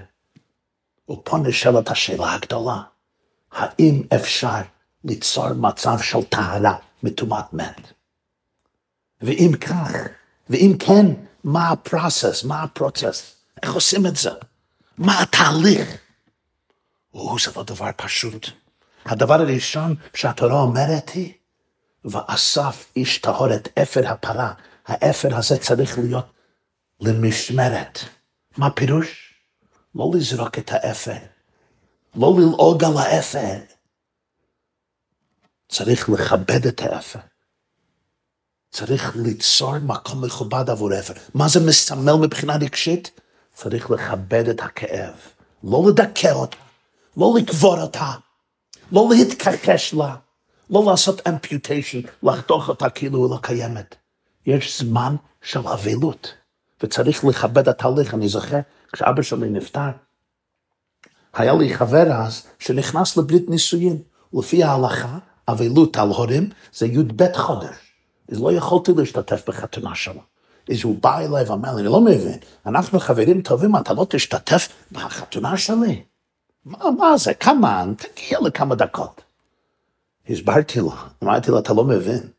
ופה 1.09 1.37
נשאלת 1.37 1.89
השאלה 1.89 2.33
הגדולה, 2.33 2.81
האם 3.51 4.03
אפשר 4.15 4.61
ליצור 5.03 5.53
מצב 5.53 5.99
של 6.01 6.23
טהרה 6.23 6.75
מטומאת 7.03 7.53
מת? 7.53 7.81
ואם 9.21 9.51
כך, 9.61 9.91
ואם 10.49 10.75
כן, 10.79 11.05
מה 11.43 11.69
הפרוסס, 11.69 12.43
מה 12.43 12.63
הפרוצס, 12.63 13.35
איך 13.63 13.73
עושים 13.73 14.05
את 14.05 14.15
זה? 14.15 14.29
מה 14.97 15.21
התהליך? 15.21 15.97
או, 17.13 17.39
זה 17.39 17.51
לא 17.55 17.63
דבר 17.63 17.89
פשוט. 17.95 18.49
הדבר 19.05 19.33
הראשון 19.33 19.95
שהתורה 20.13 20.61
אומרת 20.61 21.09
היא, 21.09 21.33
ואסף 22.05 22.91
איש 22.95 23.17
טהור 23.17 23.53
את 23.55 23.77
אפר 23.79 24.07
הפרה. 24.07 24.53
האפר 24.87 25.35
הזה 25.37 25.57
צריך 25.57 25.97
להיות 25.97 26.25
למשמרת. 26.99 27.99
מה 28.57 28.69
פירוש? 28.69 29.33
לא 29.95 30.11
לזרוק 30.15 30.57
את 30.59 30.71
האפר, 30.71 31.17
לא 32.15 32.35
ללעוג 32.37 32.83
על 32.83 32.97
האפר. 32.97 33.57
צריך 35.69 36.09
לכבד 36.09 36.67
את 36.67 36.81
האפר. 36.81 37.19
צריך 38.71 39.15
ליצור 39.15 39.79
מקום 39.79 40.25
מכובד 40.25 40.69
עבור 40.69 40.99
אפר. 40.99 41.13
מה 41.33 41.47
זה 41.47 41.59
מסמל 41.67 42.13
מבחינה 42.13 42.55
רגשית? 42.55 43.11
צריך 43.53 43.91
לכבד 43.91 44.49
את 44.49 44.61
הכאב, 44.61 45.13
לא 45.63 45.83
לדכא 45.89 46.31
אותה, 46.31 46.57
לא 47.17 47.33
לקבור 47.37 47.81
אותה, 47.81 48.11
לא 48.91 49.09
להתכחש 49.11 49.93
לה, 49.93 50.15
לא 50.69 50.83
לעשות 50.89 51.27
אמפיוטיישן, 51.27 52.01
לחתוך 52.23 52.69
אותה 52.69 52.89
כאילו 52.89 53.25
היא 53.25 53.31
לא 53.31 53.39
קיימת. 53.41 53.95
יש 54.45 54.81
זמן 54.81 55.15
של 55.41 55.67
אבלות, 55.67 56.33
וצריך 56.83 57.25
לכבד 57.25 57.69
את 57.69 57.81
ההליך. 57.81 58.13
אני 58.13 58.29
זוכר, 58.29 58.59
כשאבא 58.93 59.21
שלי 59.21 59.49
נפטר, 59.49 59.89
היה 61.37 61.53
לי 61.53 61.73
חבר 61.73 62.11
אז 62.11 62.43
שנכנס 62.59 63.17
לברית 63.17 63.49
נישואין. 63.49 63.97
לפי 64.33 64.63
ההלכה, 64.63 65.17
אבלות 65.47 65.97
על 65.97 66.09
הורים 66.09 66.49
זה 66.73 66.87
י"ב 66.87 67.33
חודש. 67.33 67.75
אז 68.31 68.41
לא 68.41 68.51
יכולתי 68.51 68.91
להשתתף 68.97 69.49
בחתונה 69.49 69.95
שלו. 69.95 70.21
אז 70.71 70.83
הוא 70.83 70.97
בא 71.01 71.19
אליי 71.19 71.43
ואמר 71.49 71.75
לי, 71.75 71.81
אני 71.81 71.89
לא 71.89 72.01
מבין, 72.01 72.39
אנחנו 72.65 72.99
חברים 72.99 73.41
טובים, 73.41 73.75
אתה 73.75 73.93
לא 73.93 74.05
תשתתף 74.09 74.69
בחתונה 74.91 75.57
שלי? 75.57 76.03
מה, 76.65 76.91
מה 76.97 77.17
זה, 77.17 77.33
כמה, 77.33 77.85
תגיע 77.97 78.39
לכמה 78.39 78.75
דקות. 78.75 79.21
הסברתי 80.29 80.79
לו, 80.79 80.93
אמרתי 81.23 81.51
לו, 81.51 81.59
אתה 81.59 81.73
לא 81.73 81.83
מבין. 81.83 82.29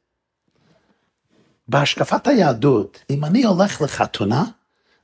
בהשקפת 1.68 2.26
היהדות, 2.26 2.98
אם 3.10 3.24
אני 3.24 3.44
הולך 3.44 3.82
לחתונה, 3.82 4.44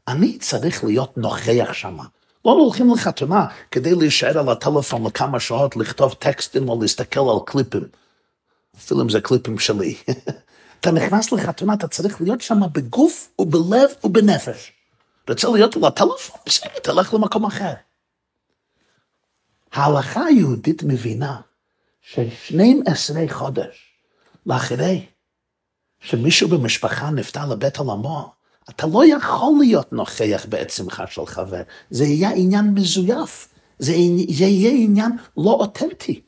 אני 0.09 0.39
צריך 0.39 0.85
להיות 0.85 1.19
נוכח 1.19 1.73
שמה. 1.73 2.05
לא 2.45 2.53
הולכים 2.53 2.95
לחתונה 2.95 3.47
כדי 3.71 3.95
להישאר 3.95 4.39
על 4.39 4.49
הטלפון 4.49 5.07
לכמה 5.07 5.41
שעות, 5.41 5.77
לכתוב 5.77 6.15
טקסטים 6.15 6.69
או 6.69 6.83
להסתכל 6.83 7.21
על 7.21 7.39
קליפים. 7.47 7.89
אפילו 8.77 9.03
אם 9.03 9.09
זה 9.09 9.21
קליפים 9.21 9.59
שלי. 9.59 9.97
אתה 10.81 10.91
נכנס 10.91 11.33
לחתונה, 11.33 11.75
אתה 11.75 11.89
צריך 11.89 12.21
להיות 12.21 12.41
שם 12.41 12.61
בגוף 12.73 13.29
ובלב 13.39 13.91
ובנפש. 14.05 14.73
רוצה 15.29 15.49
להיות 15.49 15.77
על 15.77 15.85
הטלפון? 15.85 16.41
בסדר, 16.47 16.79
תלך 16.83 17.15
למקום 17.15 17.45
אחר. 17.45 17.73
ההלכה 19.73 20.25
היהודית 20.25 20.83
מבינה 20.83 21.41
ש-12 22.03 23.33
חודש 23.33 23.95
לאחרי 24.47 25.07
שמישהו 26.01 26.49
במשפחה 26.49 27.11
נפטר 27.11 27.47
לבית 27.47 27.77
עולמו, 27.77 28.33
אתה 28.71 28.87
לא 28.87 29.07
יכול 29.07 29.57
להיות 29.59 29.93
נוכח 29.93 30.47
בעצמך 30.49 31.03
של 31.11 31.27
חבר. 31.27 31.63
זה 31.91 32.05
יהיה 32.05 32.31
עניין 32.31 32.75
מזויף, 32.75 33.49
זה, 33.79 33.93
יהיה 33.93 34.71
עניין 34.85 35.13
לא 35.37 35.51
אותנטי. 35.51 36.21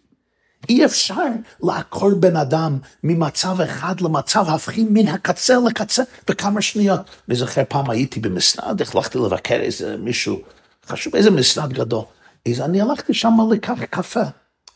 אי 0.69 0.85
אפשר 0.85 1.27
לעקור 1.63 2.15
בן 2.15 2.37
אדם 2.37 2.79
ממצב 3.03 3.61
אחד 3.61 4.01
למצב 4.01 4.45
הפכים 4.49 4.95
מן 4.95 5.09
הקצה 5.09 5.57
לקצה 5.67 6.03
בכמה 6.29 6.63
שניות. 6.63 7.01
אני 7.29 7.37
זוכר 7.37 7.63
פעם 7.69 7.91
הייתי 7.91 8.21
במשרד, 8.21 8.83
החלטתי 8.83 9.19
לבקר 9.19 9.55
איזה 9.55 9.97
מישהו 9.97 10.39
חשוב, 10.87 11.17
איזה 11.17 11.31
משרד 11.31 11.73
גדול. 11.73 12.05
אז 12.49 12.61
אני 12.61 12.81
הלכתי 12.81 13.15
שם 13.15 13.33
לקח 13.51 13.79
קפה. 13.91 14.23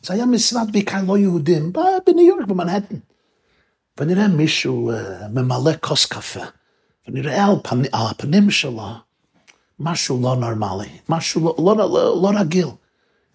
זה 0.02 0.14
היה 0.14 0.26
משרד 0.26 0.72
בעיקר 0.72 1.02
לא 1.06 1.18
יהודים, 1.18 1.72
בניו 2.06 2.26
יורק, 2.26 2.46
במנהטן. 2.46 2.96
ונראה 4.00 4.28
מישהו 4.28 4.92
uh, 4.92 5.28
ממלא 5.28 5.72
כוס 5.80 6.06
קפה, 6.06 6.40
ונראה 7.12 7.46
על, 7.46 7.54
פני, 7.62 7.88
על 7.92 8.06
הפנים 8.10 8.50
שלו 8.50 8.88
משהו 9.78 10.22
לא 10.22 10.36
נורמלי, 10.36 10.88
משהו 11.08 11.54
לא, 11.58 11.76
לא, 11.76 11.76
לא, 11.76 12.22
לא 12.22 12.40
רגיל. 12.40 12.68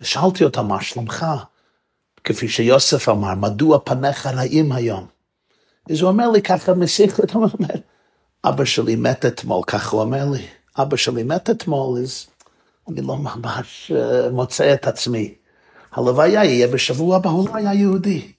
שאלתי 0.02 0.44
אותה, 0.44 0.62
מה 0.62 0.82
שלומך? 0.82 1.26
כפי 2.24 2.48
שיוסף 2.48 3.10
אמר, 3.10 3.36
מדוע 3.36 3.80
פניך 3.84 4.26
רעים 4.26 4.72
היום? 4.72 5.06
אז 5.92 6.02
הוא 6.02 6.10
אומר 6.10 6.30
לי 6.30 6.42
ככה 6.42 6.74
משיחות, 6.74 7.32
הוא 7.32 7.48
אומר, 7.60 7.76
אבא 8.44 8.66
שלי 8.66 8.96
מת 8.96 9.26
אתמול, 9.26 9.64
ככה 9.68 9.96
הוא 9.96 10.02
אומר 10.02 10.30
לי, 10.30 10.46
אבא 10.78 10.98
שלי 10.98 11.24
מת 11.24 11.50
אתמול, 11.50 12.00
אז 12.00 12.26
אני 12.90 13.02
לא 13.02 13.18
ממש 13.18 13.92
uh, 13.96 14.30
מוצא 14.32 14.74
את 14.74 14.88
עצמי. 14.88 15.34
הלוויה 15.92 16.44
יהיה 16.44 16.68
בשבוע 16.68 17.16
הבא, 17.16 17.30
הוא 17.30 17.50
לא 17.50 17.56
היה 17.56 17.74
יהודי. 17.74 18.32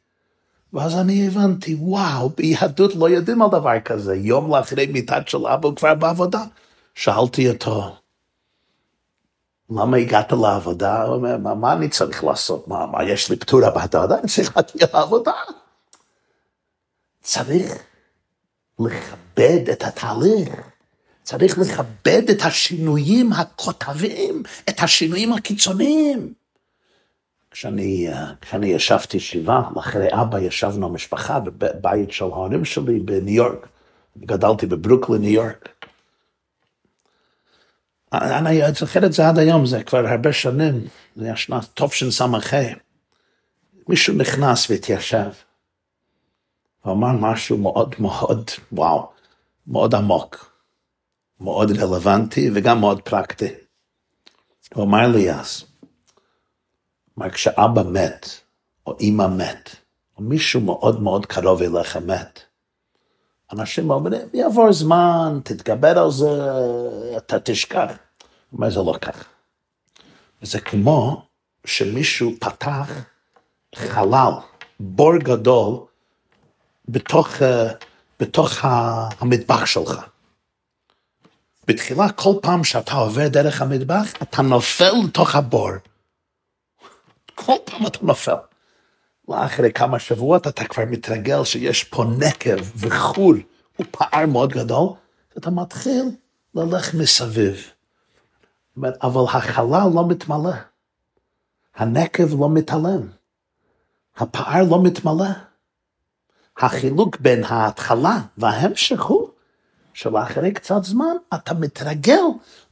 ואז 0.77 0.95
אני 0.95 1.27
הבנתי, 1.27 1.75
וואו, 1.75 2.29
ביהדות 2.29 2.95
לא 2.95 3.09
יודעים 3.09 3.43
על 3.43 3.49
דבר 3.49 3.81
כזה. 3.85 4.17
יום 4.17 4.55
לאחרי 4.55 4.87
מיטת 4.87 5.29
של 5.29 5.47
אבא 5.47 5.69
הוא 5.69 5.77
כבר 5.77 5.95
בעבודה. 5.95 6.45
שאלתי 6.95 7.51
אותו, 7.51 7.97
למה 9.71 9.97
הגעת 9.97 10.33
לעבודה? 10.33 11.03
הוא 11.03 11.15
אומר, 11.15 11.37
מה, 11.37 11.55
מה 11.55 11.73
אני 11.73 11.89
צריך 11.89 12.25
לעשות? 12.25 12.69
מה, 12.69 12.87
מה 12.87 13.05
יש 13.05 13.31
לי 13.31 13.37
פטורה 13.37 13.71
בעבודה? 13.71 14.19
אני 14.19 14.29
צריך 14.29 14.57
להגיע 14.57 14.87
לעבודה. 14.95 15.33
צריך 17.23 17.73
לכבד 18.79 19.69
את 19.73 19.83
התהליך. 19.83 20.49
צריך 21.23 21.59
לכבד 21.59 22.31
את 22.31 22.43
השינויים 22.45 23.33
הכותבים, 23.33 24.43
את 24.69 24.81
השינויים 24.83 25.33
הקיצוניים. 25.33 26.33
כשאני, 27.57 28.09
כשאני 28.41 28.67
ישבתי 28.67 29.21
שבעה, 29.21 29.71
אחרי 29.79 30.09
אבא 30.13 30.39
ישבנו 30.39 30.87
המשפחה 30.87 31.41
בבית 31.41 32.13
של 32.13 32.25
ההורים 32.25 32.65
שלי 32.65 33.01
בניו 33.01 33.35
יורק. 33.35 33.69
גדלתי 34.19 34.67
בברוקלין, 34.67 35.21
ניו 35.21 35.31
יורק. 35.33 35.69
אני 38.13 38.61
זוכר 38.73 39.07
את 39.07 39.13
זה 39.13 39.29
עד 39.29 39.39
היום, 39.39 39.67
זה 39.67 39.85
כבר 39.85 40.07
הרבה 40.07 40.33
שנים, 40.33 40.87
זה 41.17 41.25
היה 41.25 41.37
שנת 41.37 41.81
תשס"ה. 41.83 42.27
מישהו 43.89 44.15
נכנס 44.15 44.71
והתיישב, 44.71 45.31
ואמר 46.85 47.13
משהו 47.13 47.59
מאוד 47.59 47.95
מאוד, 47.99 48.51
וואו, 48.73 49.13
מאוד 49.67 49.95
עמוק, 49.95 50.61
מאוד 51.41 51.71
רלוונטי 51.71 52.51
וגם 52.55 52.81
מאוד 52.81 53.03
פרקטי. 53.03 53.49
הוא 54.75 54.85
אמר 54.85 55.09
לי 55.09 55.33
אז, 55.33 55.65
אמר, 57.19 57.31
כשאבא 57.31 57.83
מת, 57.83 58.27
או 58.87 58.97
אימא 59.01 59.27
מת, 59.27 59.71
או 60.17 60.23
מישהו 60.23 60.61
מאוד 60.61 61.03
מאוד 61.03 61.27
קרוב 61.27 61.63
אליך 61.63 61.97
מת, 61.97 62.41
אנשים 63.53 63.91
אומרים, 63.91 64.29
יעבור 64.35 64.73
זמן, 64.73 65.41
תתגבר 65.45 65.99
על 65.99 66.11
זה, 66.11 66.29
אתה 67.17 67.41
תשכח. 67.41 67.89
הוא 68.51 68.59
אומר, 68.59 68.71
זה 68.71 68.81
לא 68.81 68.95
ככה. 69.01 69.25
זה 70.43 70.61
כמו 70.61 71.23
שמישהו 71.65 72.33
פתח 72.41 72.91
חלל, 73.75 74.33
בור 74.81 75.17
גדול, 75.17 75.77
בתוך, 76.89 77.29
בתוך 78.21 78.53
המטבח 78.63 79.67
שלך. 79.67 80.01
בתחילה, 81.69 82.13
כל 82.13 82.33
פעם 82.43 82.65
שאתה 82.65 82.93
עובר 82.93 83.29
דרך 83.29 83.63
המטבח, 83.63 84.13
אתה 84.23 84.43
נופל 84.43 84.93
לתוך 85.05 85.35
הבור. 85.35 85.71
כל 87.37 87.53
פעם 87.65 87.87
אתה 87.87 87.99
נופל. 88.03 88.35
לאחרי 89.29 89.73
כמה 89.73 89.99
שבועות 89.99 90.47
אתה 90.47 90.65
כבר 90.65 90.85
מתרגל 90.91 91.45
שיש 91.45 91.85
פה 91.85 92.05
נקב 92.19 92.57
וחור 92.77 93.33
ופער 93.81 94.27
מאוד 94.27 94.53
גדול, 94.53 94.89
אתה 95.39 95.51
מתחיל 95.51 96.05
ללך 96.55 96.95
מסביב. 96.95 97.71
אבל 99.03 99.23
החלל 99.29 99.89
לא 99.95 100.09
מתמלא, 100.09 100.53
הנקב 101.77 102.41
לא 102.41 102.51
מתעלם, 102.51 103.09
הפער 104.17 104.63
לא 104.71 104.83
מתמלא. 104.83 105.29
החילוק 106.59 107.17
בין 107.21 107.45
ההתחלה 107.45 108.19
וההמשך 108.39 109.03
הוא 109.03 109.29
שלאחרי 109.97 110.53
קצת 110.53 110.85
זמן 110.85 111.17
אתה 111.35 111.55
מתרגל 111.55 112.23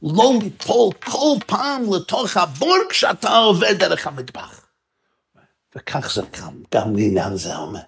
לא 0.03 0.33
ליפול 0.41 0.93
כל 1.05 1.37
פעם 1.45 1.81
לתוך 1.93 2.37
הבור 2.37 2.77
כשאתה 2.89 3.37
עובד 3.37 3.75
דרך 3.79 4.07
המטבח. 4.07 4.65
וכך 5.75 6.13
זה 6.15 6.21
גם, 6.41 6.53
גם 6.73 6.95
לעניין 6.95 7.35
זה 7.35 7.55
אומר. 7.55 7.79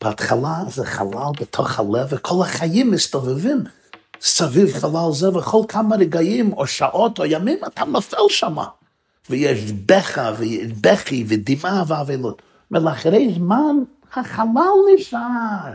בהתחלה 0.00 0.56
זה 0.68 0.86
חלל 0.86 1.32
בתוך 1.40 1.78
הלב, 1.78 2.06
וכל 2.10 2.42
החיים 2.42 2.90
מסתובבים 2.90 3.64
סביב 4.20 4.78
חלל 4.80 5.12
זה, 5.12 5.36
וכל 5.36 5.62
כמה 5.68 5.96
רגעים 5.96 6.52
או 6.52 6.66
שעות 6.66 7.18
או 7.18 7.24
ימים 7.24 7.58
אתה 7.66 7.84
נופל 7.84 8.28
שמה. 8.28 8.66
ויש 9.30 9.72
בכה 9.86 10.32
ובכי 10.38 11.24
ודמעה 11.28 11.84
ואבלות. 11.86 12.42
ולאחרי 12.70 13.34
זמן 13.34 13.76
החלל 14.12 14.76
נשאר. 14.94 15.72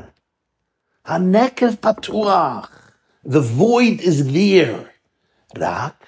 הנקב 1.06 1.76
פתוח. 1.76 2.85
The 3.28 3.42
void 3.42 4.02
is 4.02 4.24
there. 4.34 4.88
רק 5.58 6.06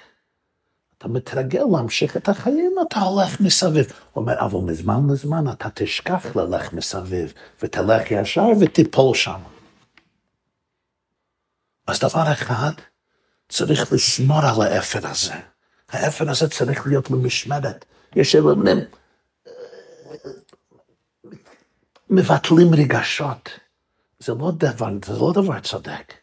אתה 0.97 1.07
מתרגל 1.07 1.63
להמשיך 1.71 2.17
את 2.17 2.29
החיים, 2.29 2.75
אתה 2.87 2.99
הולך 2.99 3.41
מסביב. 3.41 3.85
הוא 4.13 4.21
אומר, 4.21 4.39
אבל 4.39 4.59
מזמן 4.59 4.99
לזמן 5.09 5.51
אתה 5.51 5.69
תשכח 5.73 6.35
ללך 6.35 6.73
מסביב, 6.73 7.33
ותלך 7.61 8.11
ישר 8.11 8.47
ותיפול 8.61 9.15
שם. 9.15 9.39
אז 11.87 11.99
דבר 11.99 12.31
אחד, 12.31 12.71
צריך 13.49 13.93
לשמור 13.93 14.39
על 14.39 14.61
האפר 14.61 15.07
הזה. 15.07 15.33
האפר 15.89 16.29
הזה 16.29 16.49
צריך 16.49 16.87
להיות 16.87 17.11
במשמרת. 17.11 17.85
יש 18.15 18.35
אלמנים, 18.35 18.77
מבטלים 22.09 22.73
רגשות. 22.73 23.49
זה 24.19 24.33
לא 24.33 24.51
דבר, 24.51 24.89
זה 25.05 25.13
לא 25.13 25.31
דבר 25.33 25.59
צודק. 25.59 26.13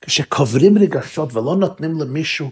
כשקוברים 0.00 0.78
רגשות 0.78 1.34
ולא 1.34 1.56
נותנים 1.56 2.00
למישהו 2.00 2.50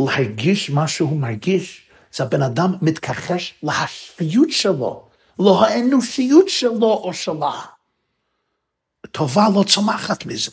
להרגיש 0.00 0.70
מה 0.70 0.88
שהוא 0.88 1.20
מרגיש, 1.20 1.88
זה 2.12 2.24
הבן 2.24 2.42
אדם 2.42 2.74
מתכחש 2.82 3.54
להשפיות 3.62 4.50
שלו, 4.50 5.08
לא 5.38 5.64
האנושיות 5.64 6.48
שלו 6.48 6.92
או 7.04 7.14
שלה. 7.14 7.60
טובה 9.10 9.44
לא 9.54 9.64
צומחת 9.68 10.26
מזה. 10.26 10.50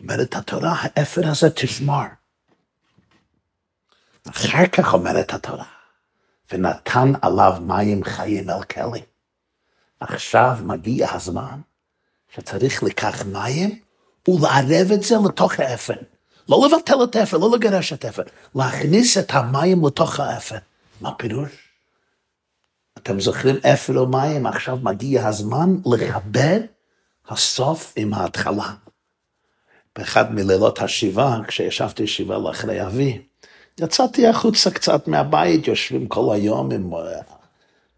אומרת 0.00 0.34
התורה, 0.36 0.74
האפר 0.80 1.28
הזה 1.28 1.50
תשמר. 1.50 2.04
אחר 4.30 4.66
כך 4.66 4.94
אומרת 4.94 5.34
התורה, 5.34 5.64
ונתן 6.52 7.12
עליו 7.22 7.52
מים 7.60 8.04
חיים 8.04 8.50
אל 8.50 8.62
כלי. 8.62 9.02
עכשיו 10.00 10.58
מגיע 10.62 11.12
הזמן 11.12 11.60
שצריך 12.34 12.82
לקח 12.82 13.22
מים 13.26 13.80
ולערב 14.28 14.92
את 14.92 15.02
זה 15.02 15.16
לתוך 15.28 15.60
האפר. 15.60 15.94
לא 16.48 16.66
לבטל 16.66 17.04
את 17.04 17.16
האפר, 17.16 17.36
לא 17.36 17.50
לגרש 17.56 17.92
את 17.92 18.04
האפר, 18.04 18.22
להכניס 18.54 19.18
את 19.18 19.30
המים 19.30 19.86
לתוך 19.86 20.20
האפר. 20.20 20.56
מה 21.00 21.14
פירוש? 21.14 21.50
אתם 22.98 23.20
זוכרים 23.20 23.56
אפר 23.74 24.04
מים, 24.04 24.46
עכשיו 24.46 24.78
מגיע 24.82 25.26
הזמן 25.26 25.76
לחבר 25.86 26.58
הסוף 27.28 27.92
עם 27.96 28.14
ההתחלה. 28.14 28.72
באחד 29.96 30.34
מלילות 30.34 30.82
השבעה, 30.82 31.40
כשישבתי 31.48 32.06
שבעה 32.06 32.38
לאחרי 32.38 32.86
אבי, 32.86 33.22
יצאתי 33.80 34.26
החוצה 34.26 34.70
קצת 34.70 35.08
מהבית, 35.08 35.68
יושבים 35.68 36.08
כל 36.08 36.34
היום 36.34 36.70
עם 36.70 36.94
אה, 36.94 37.20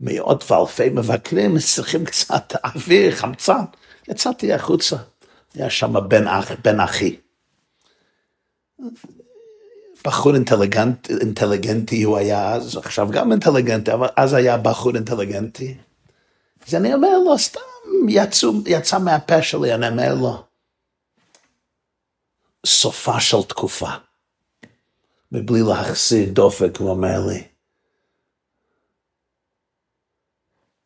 מאות 0.01 0.51
ואלפי 0.51 0.89
מבקרים, 0.89 1.59
צריכים 1.59 2.05
קצת 2.05 2.53
אוויר, 2.65 3.17
חמצן. 3.17 3.65
יצאתי 4.09 4.53
החוצה, 4.53 4.97
היה 5.55 5.71
שם 5.71 6.09
בן, 6.09 6.29
אח, 6.29 6.53
בן 6.65 6.81
אחי. 6.81 7.17
בחור 10.05 10.35
אינטליגנט, 10.35 11.11
אינטליגנטי 11.11 12.03
הוא 12.03 12.17
היה 12.17 12.53
אז, 12.53 12.77
עכשיו 12.77 13.09
גם 13.11 13.33
אינטליגנטי, 13.33 13.93
אבל 13.93 14.09
אז 14.17 14.33
היה 14.33 14.57
בחור 14.57 14.95
אינטליגנטי. 14.95 15.77
אז 16.67 16.75
אני 16.75 16.95
אומר 16.95 17.19
לו, 17.19 17.39
סתם 17.39 17.61
יצא, 18.09 18.47
יצא 18.67 18.99
מהפה 18.99 19.43
שלי, 19.43 19.75
אני 19.75 19.89
אומר 19.89 20.15
לו, 20.15 20.45
סופה 22.67 23.21
של 23.21 23.43
תקופה. 23.49 23.91
מבלי 25.33 25.61
להחסיר 25.69 26.33
דופק, 26.33 26.77
הוא 26.79 26.91
אומר 26.91 27.27
לי. 27.29 27.45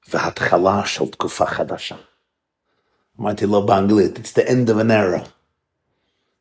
והתחלה 0.08 0.86
של 0.86 1.10
תקופה 1.10 1.46
חדשה. 1.46 1.96
אמרתי 3.20 3.46
לו 3.46 3.66
באנגלית, 3.66 4.18
it's 4.18 4.32
the 4.38 4.46
end 4.48 4.68
of 4.68 4.80
an 4.80 4.90
era. 4.90 5.28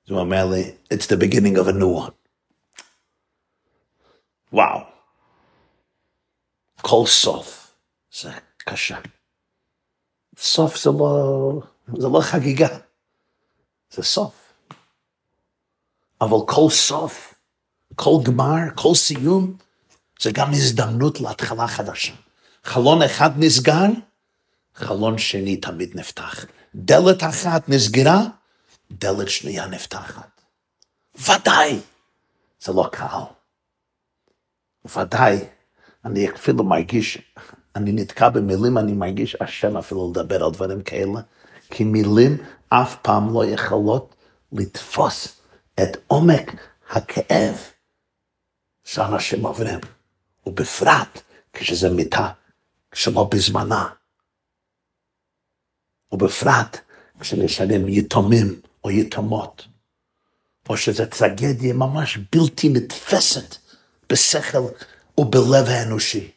אז 0.06 0.12
הוא 0.12 0.20
אומר 0.20 0.46
לי, 0.46 0.76
it's 0.94 1.08
the 1.08 1.18
beginning 1.18 1.58
of 1.58 1.68
a 1.68 1.74
new 1.74 2.08
one. 2.08 2.12
וואו. 4.54 4.80
כל 6.82 7.04
סוף 7.06 7.76
זה 8.22 8.32
קשה. 8.58 9.00
סוף 10.38 10.84
זה 10.84 10.90
לא, 11.00 11.62
זה 11.98 12.08
לא 12.08 12.22
חגיגה, 12.22 12.68
זה 13.92 14.04
סוף. 14.04 14.54
אבל 16.22 16.38
כל 16.48 16.70
סוף, 16.70 17.34
כל 17.96 18.12
גמר, 18.24 18.76
כל 18.76 18.96
סיום, 18.96 19.58
זה 20.20 20.32
גם 20.32 20.50
הזדמנות 20.52 21.22
להתחלה 21.22 21.68
חדשה. 21.68 22.14
חלון 22.64 23.02
אחד 23.02 23.30
נסגר, 23.38 23.86
חלון 24.76 25.18
שני 25.18 25.58
תמיד 25.58 25.92
נפתח. 25.96 26.46
דלת 26.76 27.24
אחת 27.24 27.70
נסגרה, 27.70 28.22
דלת 28.92 29.30
שנייה 29.30 29.68
נפתחת. 29.68 30.42
ודאי, 31.16 31.80
זה 32.62 32.74
לא 32.74 32.90
קל. 32.92 33.24
ודאי, 34.86 35.40
אני 36.06 36.30
אפילו 36.30 36.64
מרגיש, 36.64 37.18
אני 37.76 37.92
נתקע 37.92 38.30
במילים, 38.30 38.78
אני 38.78 38.94
מרגיש 38.94 39.36
אשם 39.36 39.78
אפילו 39.78 40.12
לדבר 40.12 40.44
על 40.44 40.52
דברים 40.52 40.84
כאלה, 40.84 41.22
כי 41.70 41.84
מילים 41.84 42.38
אף 42.70 42.96
פעם 43.02 43.34
לא 43.34 43.46
יכולות 43.46 44.16
לתפוס 44.52 45.42
את 45.84 45.98
עומק 46.08 46.52
הכאב 46.90 47.56
שאנשים 48.84 49.46
עוברים, 49.46 49.80
ובפרט 50.46 51.22
כשזה 51.54 51.90
מיטה 51.90 52.32
שלא 52.94 53.30
בזמנה, 53.32 53.90
ובפרט 56.14 56.78
כשנשארים 57.20 57.90
יתומים 57.90 58.60
או 58.84 58.92
יתומות, 58.92 59.68
או 60.70 60.78
שזו 60.78 61.04
טרגדיה 61.06 61.74
ממש 61.74 62.20
בלתי 62.32 62.70
נתפסת 62.70 63.56
בשכל 64.10 64.58
ובלב 65.18 65.66
האנושי. 65.68 66.32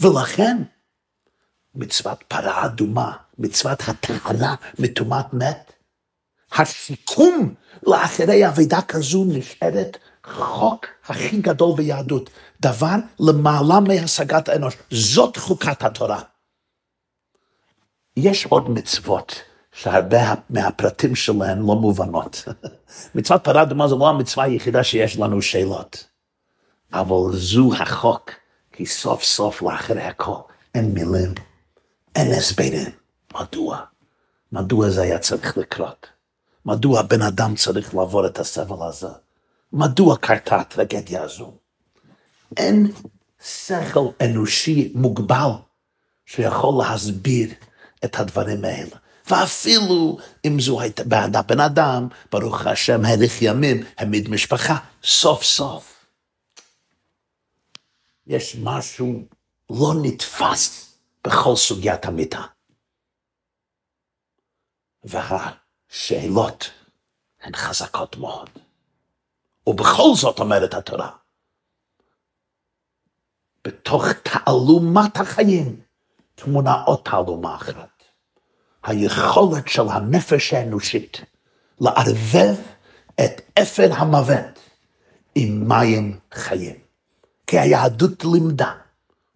ולכן 0.00 0.62
מצוות 1.74 2.24
פרה 2.28 2.64
אדומה, 2.64 3.12
מצוות 3.38 3.82
הטהרה 3.88 4.54
מטומאת 4.78 5.34
מת, 5.34 5.72
השיקום 6.52 7.54
לאחרי 7.86 8.48
אבידה 8.48 8.82
כזו 8.82 9.24
נשארת 9.24 9.96
חוק 10.24 10.86
הכי 11.06 11.40
גדול 11.40 11.76
ביהדות, 11.76 12.30
דבר 12.60 12.96
למעלה 13.20 13.80
מהשגת 13.80 14.48
האנוש, 14.48 14.76
זאת 14.90 15.36
חוקת 15.36 15.82
התורה. 15.84 16.29
יש 18.22 18.46
עוד 18.46 18.70
מצוות 18.70 19.34
שהרבה 19.72 20.34
מהפרטים 20.50 21.14
שלהן 21.14 21.58
לא 21.58 21.74
מובנות. 21.74 22.44
מצוות 23.14 23.44
פרה 23.44 23.62
אדומה 23.62 23.88
זו 23.88 23.98
לא 23.98 24.08
המצווה 24.08 24.44
היחידה 24.44 24.84
שיש 24.84 25.18
לנו 25.18 25.42
שאלות, 25.42 26.06
אבל 26.92 27.36
זו 27.36 27.70
החוק, 27.74 28.30
כי 28.72 28.86
סוף 28.86 29.22
סוף 29.22 29.62
לאחרי 29.62 30.02
הכל 30.02 30.40
אין 30.74 30.94
מילים, 30.94 31.34
אין 32.16 32.32
הסברים. 32.32 32.90
מדוע? 33.34 33.80
מדוע 34.52 34.90
זה 34.90 35.02
היה 35.02 35.18
צריך 35.18 35.58
לקרות? 35.58 36.06
מדוע 36.66 37.02
בן 37.02 37.22
אדם 37.22 37.54
צריך 37.54 37.94
לעבור 37.94 38.26
את 38.26 38.38
הסבל 38.38 38.86
הזה? 38.88 39.08
מדוע 39.72 40.16
קרתה 40.16 40.56
הטרגדיה 40.56 41.22
הזו? 41.22 41.52
אין 42.56 42.92
שכל 43.44 44.06
אנושי 44.20 44.92
מוגבל 44.94 45.50
שיכול 46.26 46.74
להסביר 46.84 47.48
את 48.04 48.16
הדברים 48.20 48.64
האלה. 48.64 48.96
ואפילו 49.30 50.18
אם 50.44 50.60
זו 50.60 50.80
הייתה 50.80 51.04
בעד 51.04 51.36
הבן 51.36 51.60
אדם, 51.60 52.08
ברוך 52.32 52.66
השם, 52.66 53.04
הליך 53.04 53.42
ימים, 53.42 53.84
העמיד 53.96 54.28
משפחה, 54.28 54.78
סוף 55.04 55.42
סוף. 55.42 56.06
יש 58.26 58.56
משהו 58.62 59.24
לא 59.70 59.92
נתפס 60.02 60.92
בכל 61.24 61.56
סוגיית 61.56 62.04
המיטה. 62.04 62.42
והשאלות 65.04 66.70
הן 67.40 67.56
חזקות 67.56 68.16
מאוד. 68.16 68.50
ובכל 69.66 70.14
זאת 70.14 70.38
אומרת 70.38 70.74
התורה, 70.74 71.10
בתוך 73.64 74.04
תעלומת 74.08 75.16
החיים 75.16 75.80
תמונה 76.44 76.82
עוד 76.82 76.98
תעלומה 77.04 77.54
אחרת. 77.54 78.04
היכולת 78.82 79.68
של 79.68 79.88
הנפש 79.88 80.52
האנושית 80.52 81.20
לערבב 81.80 82.54
את 83.14 83.40
אפר 83.62 83.88
המוות 83.92 84.58
עם 85.34 85.68
מים 85.68 86.18
חיים. 86.34 86.76
כי 87.46 87.58
היהדות 87.58 88.24
לימדה 88.24 88.72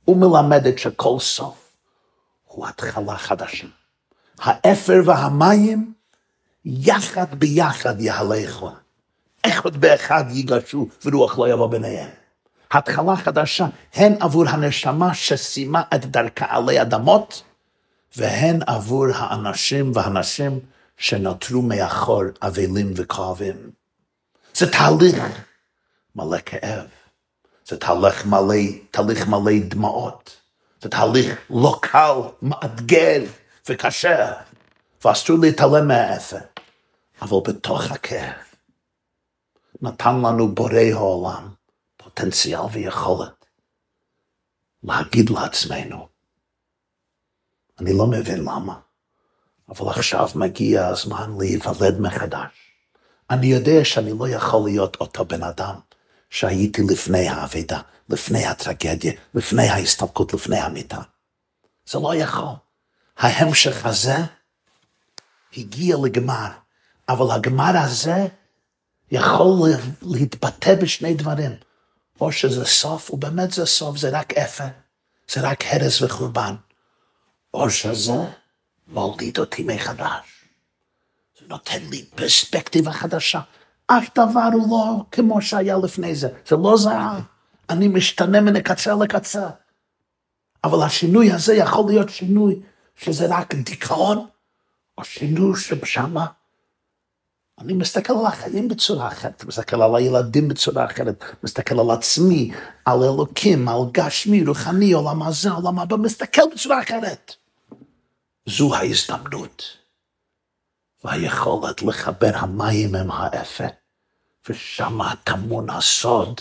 ומלמדת 0.08 0.78
שכל 0.78 1.18
סוף 1.18 1.72
הוא 2.44 2.66
התחלה 2.66 3.16
חדשה. 3.16 3.66
האפר 4.38 5.00
והמים 5.04 5.92
יחד 6.64 7.34
ביחד 7.34 8.00
יהלכו. 8.00 8.70
אחד 9.42 9.76
באחד 9.76 10.24
ייגשו 10.30 10.88
ורוח 11.04 11.38
לא 11.38 11.48
יבוא 11.48 11.66
ביניהם. 11.66 12.10
התחלה 12.74 13.16
חדשה 13.16 13.66
הן 13.94 14.14
עבור 14.20 14.48
הנשמה 14.48 15.14
שסיימה 15.14 15.82
את 15.94 16.04
דרכה 16.04 16.46
עלי 16.48 16.82
אדמות, 16.82 17.42
והן 18.16 18.60
עבור 18.66 19.06
האנשים 19.14 19.92
והנשים 19.94 20.60
שנותרו 20.96 21.62
מאחור 21.62 22.22
אבלים 22.42 22.92
וכואבים. 22.96 23.70
זה 24.54 24.72
תהליך 24.72 25.16
מלא 26.16 26.38
כאב, 26.46 26.86
זה 27.66 27.76
תהליך 27.76 28.26
מלא, 28.26 28.54
תהליך 28.90 29.28
מלא 29.28 29.58
דמעות, 29.68 30.36
זה 30.82 30.88
תהליך 30.88 31.38
לא 31.50 31.78
קל, 31.82 32.18
מאתגר 32.42 33.22
וקשה, 33.68 34.32
ואסור 35.04 35.38
להתעלם 35.40 35.88
מהאפר, 35.88 36.38
אבל 37.22 37.38
בתוך 37.44 37.90
הכאב. 37.90 38.32
נתן 39.82 40.20
לנו 40.22 40.54
בורא 40.54 40.80
העולם 40.92 41.48
פוטנציאל 42.14 42.60
ויכולת 42.72 43.46
להגיד 44.82 45.30
לעצמנו, 45.30 46.08
אני 47.80 47.92
לא 47.92 48.06
מבין 48.06 48.40
למה, 48.40 48.80
אבל 49.68 49.88
עכשיו 49.90 50.28
מגיע 50.34 50.86
הזמן 50.86 51.34
להיוולד 51.38 52.00
מחדש. 52.00 52.50
אני 53.30 53.46
יודע 53.46 53.84
שאני 53.84 54.12
לא 54.18 54.28
יכול 54.28 54.64
להיות 54.64 54.96
אותו 55.00 55.24
בן 55.24 55.42
אדם 55.42 55.74
שהייתי 56.30 56.82
לפני 56.90 57.28
האבידה, 57.28 57.80
לפני 58.08 58.46
הטרגדיה, 58.46 59.12
לפני 59.34 59.68
ההסתלקות, 59.68 60.34
לפני 60.34 60.58
המיטה. 60.58 61.02
זה 61.86 61.98
לא 61.98 62.14
יכול. 62.14 62.54
ההמשך 63.16 63.86
הזה 63.86 64.16
הגיע 65.56 65.96
לגמר, 66.04 66.48
אבל 67.08 67.34
הגמר 67.34 67.72
הזה 67.74 68.26
יכול 69.10 69.70
להתבטא 70.02 70.74
בשני 70.74 71.14
דברים. 71.14 71.50
או 72.20 72.32
שזה 72.32 72.64
סוף, 72.64 73.10
ובאמת 73.10 73.50
זה 73.50 73.66
סוף, 73.66 73.96
זה 73.96 74.18
רק 74.18 74.32
אפר, 74.32 74.64
זה 75.32 75.40
רק 75.40 75.64
הרס 75.66 76.02
וחורבן. 76.02 76.54
או 77.54 77.70
שזה 77.70 78.12
מוליד 78.88 79.38
אותי 79.38 79.62
מחדש. 79.62 80.44
זה 81.40 81.46
נותן 81.48 81.82
לי 81.90 82.04
פרספקטיבה 82.04 82.92
חדשה. 82.92 83.40
אף 83.86 84.18
דבר 84.18 84.48
הוא 84.52 84.70
לא 84.70 85.04
כמו 85.12 85.42
שהיה 85.42 85.76
לפני 85.84 86.14
זה. 86.14 86.28
זה 86.48 86.56
לא 86.56 86.76
זהה. 86.76 87.20
אני 87.70 87.88
משתנה 87.88 88.40
מן 88.40 88.56
הקצה 88.56 88.94
לקצה. 88.94 89.48
אבל 90.64 90.82
השינוי 90.86 91.32
הזה 91.32 91.54
יכול 91.54 91.84
להיות 91.88 92.10
שינוי 92.10 92.60
שזה 92.96 93.26
רק 93.28 93.54
דיכאון, 93.54 94.26
או 94.98 95.04
שינוי 95.04 95.60
ששמה 95.60 96.26
אני 97.58 97.72
מסתכל 97.72 98.12
על 98.12 98.26
החיים 98.26 98.68
בצורה 98.68 99.08
אחרת, 99.08 99.44
מסתכל 99.44 99.82
על 99.82 99.96
הילדים 99.96 100.48
בצורה 100.48 100.84
אחרת, 100.84 101.24
מסתכל 101.42 101.80
על 101.80 101.90
עצמי, 101.90 102.50
על 102.84 103.02
אלוקים, 103.02 103.68
על 103.68 103.80
גשמי, 103.92 104.44
רוחני, 104.44 104.92
עולם 104.92 105.22
הזה, 105.22 105.50
עולם 105.50 105.78
הבא, 105.78 105.96
מסתכל 105.96 106.42
בצורה 106.54 106.82
אחרת. 106.82 107.34
זו 108.46 108.74
ההזדמנות 108.74 109.62
והיכולת 111.04 111.82
לחבר 111.82 112.30
המים 112.34 112.94
עם 112.94 113.10
האפר, 113.10 113.68
ושם 114.48 114.98
טמון 115.24 115.70
הסוד 115.70 116.40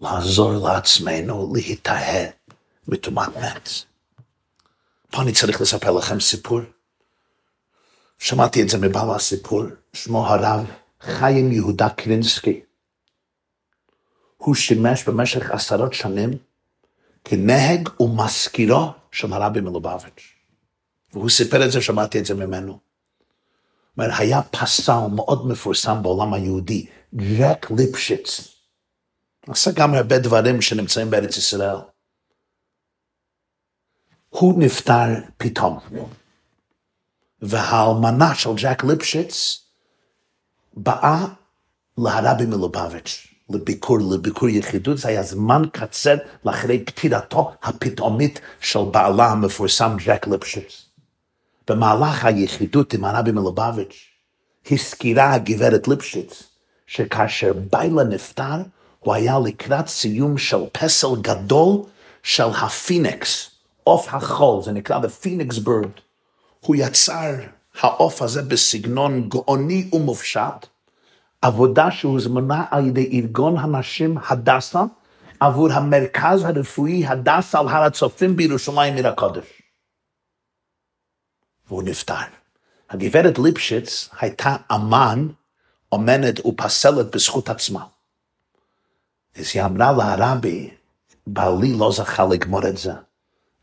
לעזור 0.00 0.52
לעצמנו 0.52 1.52
להיטהר 1.54 2.26
מטומאת 2.88 3.36
מת. 3.36 3.68
פה 5.10 5.22
אני 5.22 5.32
צריך 5.32 5.60
לספר 5.60 5.90
לכם 5.90 6.20
סיפור. 6.20 6.60
שמעתי 8.24 8.62
את 8.62 8.68
זה 8.68 8.78
מבעל 8.78 9.10
הסיפור, 9.10 9.62
שמו 9.92 10.26
הרב 10.26 10.66
חיים 11.00 11.52
יהודה 11.52 11.88
קרינסקי. 11.88 12.60
הוא 14.36 14.54
שימש 14.54 15.08
במשך 15.08 15.50
עשרות 15.50 15.92
שנים 15.92 16.30
כנהג 17.24 17.88
ומזכירו 18.00 18.92
של 19.12 19.32
הרבי 19.32 19.60
מלובביץ'. 19.60 20.34
והוא 21.12 21.30
סיפר 21.30 21.64
את 21.64 21.72
זה, 21.72 21.82
שמעתי 21.82 22.18
את 22.18 22.24
זה 22.24 22.34
ממנו. 22.34 22.78
אומר, 23.98 24.08
היה 24.18 24.42
פסל 24.42 25.06
מאוד 25.14 25.46
מפורסם 25.46 26.02
בעולם 26.02 26.34
היהודי, 26.34 26.86
ג'ק 27.14 27.70
ליפשיץ. 27.70 28.40
עשה 29.48 29.70
גם 29.70 29.94
הרבה 29.94 30.18
דברים 30.18 30.62
שנמצאים 30.62 31.10
בארץ 31.10 31.36
ישראל. 31.36 31.76
הוא 34.28 34.54
נפטר 34.58 35.08
פתאום. 35.36 35.78
והאלמנה 37.46 38.34
של 38.34 38.50
ג'ק 38.56 38.84
ליפשיץ 38.84 39.58
באה 40.74 41.26
להרבי 41.98 42.46
מלובביץ' 42.46 43.26
לביקור, 43.50 43.98
לביקור 44.12 44.48
יחידות, 44.48 44.98
זה 44.98 45.08
היה 45.08 45.22
זמן 45.22 45.62
קצר 45.72 46.14
לאחרי 46.44 46.84
פטירתו 46.84 47.52
הפתאומית 47.62 48.40
של 48.60 48.78
בעלה 48.90 49.26
המפורסם 49.26 49.96
ג'ק 50.04 50.26
ליפשיץ. 50.26 50.82
במהלך 51.68 52.24
היחידות 52.24 52.92
עם 52.92 53.04
הרבי 53.04 53.32
מלובביץ', 53.32 54.04
הזכירה 54.70 55.34
הגברת 55.34 55.88
ליפשיץ, 55.88 56.42
שכאשר 56.86 57.52
בעלה 57.70 58.04
נפטר, 58.04 58.62
הוא 59.00 59.14
היה 59.14 59.38
לקראת 59.38 59.88
סיום 59.88 60.38
של 60.38 60.60
פסל 60.72 61.20
גדול 61.20 61.82
של 62.22 62.48
הפיניקס, 62.62 63.50
עוף 63.84 64.14
החול, 64.14 64.62
זה 64.62 64.72
נקרא 64.72 65.00
The 65.00 65.24
Phoenix 65.24 65.66
Bird. 65.66 66.03
הוא 66.66 66.76
יצר 66.76 67.30
העוף 67.80 68.22
הזה 68.22 68.42
בסגנון 68.42 69.28
גאוני 69.28 69.90
ומופשט, 69.92 70.66
עבודה 71.42 71.90
שהוזמנה 71.90 72.64
על 72.70 72.86
ידי 72.86 73.10
ארגון 73.12 73.58
הנשים 73.58 74.18
הדסה 74.28 74.82
עבור 75.40 75.72
המרכז 75.72 76.44
הרפואי 76.44 77.06
הדסה 77.06 77.58
על 77.58 77.68
הר 77.68 77.82
הצופים 77.82 78.36
בירושלים 78.36 78.94
עיר 78.94 79.08
הקודש. 79.08 79.62
והוא 81.68 81.82
נפטר. 81.82 82.14
הגברת 82.90 83.38
ליפשיץ 83.38 84.08
הייתה 84.20 84.56
אמן, 84.74 85.28
אומנת 85.92 86.46
ופסלת 86.46 87.14
בזכות 87.14 87.48
עצמה. 87.48 87.84
אז 89.36 89.50
היא 89.54 89.62
אמרה 89.62 89.92
לרבי, 89.92 90.70
בעלי 91.26 91.72
לא 91.78 91.92
זכה 91.92 92.24
לגמור 92.24 92.68
את 92.68 92.76
זה. 92.76 92.92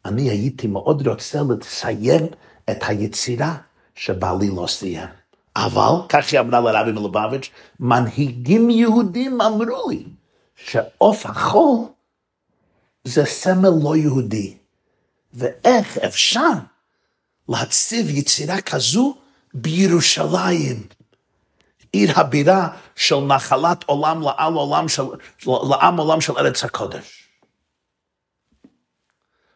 אני 0.05 0.29
הייתי 0.29 0.67
מאוד 0.67 1.07
רוצה 1.07 1.39
לסיים 1.59 2.27
את 2.69 2.77
היצירה 2.81 3.55
שבעלי 3.95 4.49
לא 4.49 4.67
סיים. 4.67 5.09
אבל, 5.55 6.07
כך 6.09 6.31
היא 6.31 6.39
אמרה 6.39 6.71
לרבי 6.71 6.91
מלובביץ', 6.91 7.49
מנהיגים 7.79 8.69
יהודים 8.69 9.41
אמרו 9.41 9.89
לי 9.89 10.03
שעוף 10.55 11.25
החול 11.25 11.79
זה 13.03 13.25
סמל 13.25 13.69
לא 13.83 13.95
יהודי. 13.95 14.57
ואיך 15.33 15.97
אפשר 15.97 16.51
להציב 17.49 18.09
יצירה 18.09 18.61
כזו 18.61 19.17
בירושלים, 19.53 20.87
עיר 21.91 22.19
הבירה 22.19 22.67
של 22.95 23.19
נחלת 23.19 23.83
עולם 23.83 24.21
לעם 24.21 24.53
עולם 24.53 24.87
של, 24.89 25.03
לעם 25.45 25.97
עולם 25.97 26.21
של 26.21 26.37
ארץ 26.37 26.63
הקודש. 26.63 27.27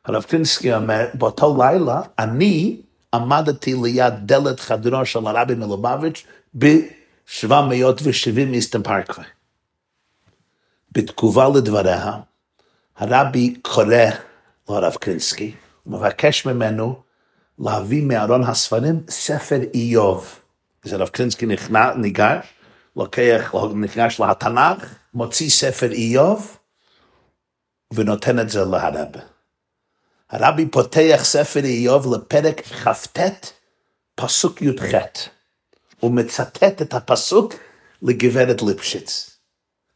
הרב 0.05 0.23
קרינסקי 0.23 0.73
אומר, 0.73 1.05
באותו 1.13 1.57
לילה 1.59 2.01
אני 2.19 2.81
עמדתי 3.15 3.75
ליד 3.83 4.13
דלת 4.25 4.59
חדרו 4.59 5.05
של 5.05 5.27
הרבי 5.27 5.55
מלובביץ' 5.55 6.25
ב-770 6.57 8.53
איסטן 8.53 8.83
פארקווי. 8.83 9.25
בתגובה 10.91 11.49
לדבריה, 11.55 12.11
הרבי 12.97 13.55
קורא 13.61 13.95
לרב 14.69 14.95
קרינסקי, 14.95 15.55
ומבקש 15.85 16.45
ממנו 16.45 17.01
להביא 17.59 18.03
מארון 18.03 18.43
הספרים 18.43 19.03
ספר 19.09 19.59
איוב. 19.73 20.39
אז 20.85 20.93
הרב 20.93 21.07
קרינסקי 21.07 21.45
ניגש, 21.95 22.45
לוקח, 22.95 23.53
ניגש 23.73 24.19
לתנ"ך, 24.19 24.95
מוציא 25.13 25.49
ספר 25.49 25.91
איוב, 25.91 26.57
ונותן 27.93 28.39
את 28.39 28.49
זה 28.49 28.65
להרבי. 28.65 29.19
הרבי 30.29 30.65
פותח 30.65 31.21
ספר 31.23 31.63
איוב 31.63 32.15
לפרק 32.15 32.61
כ"ט, 32.61 33.19
פסוק 34.15 34.61
י"ח. 34.61 34.95
הוא 35.99 36.11
מצטט 36.11 36.81
את 36.81 36.93
הפסוק 36.93 37.53
לגברת 38.01 38.61
ליפשיץ. 38.61 39.29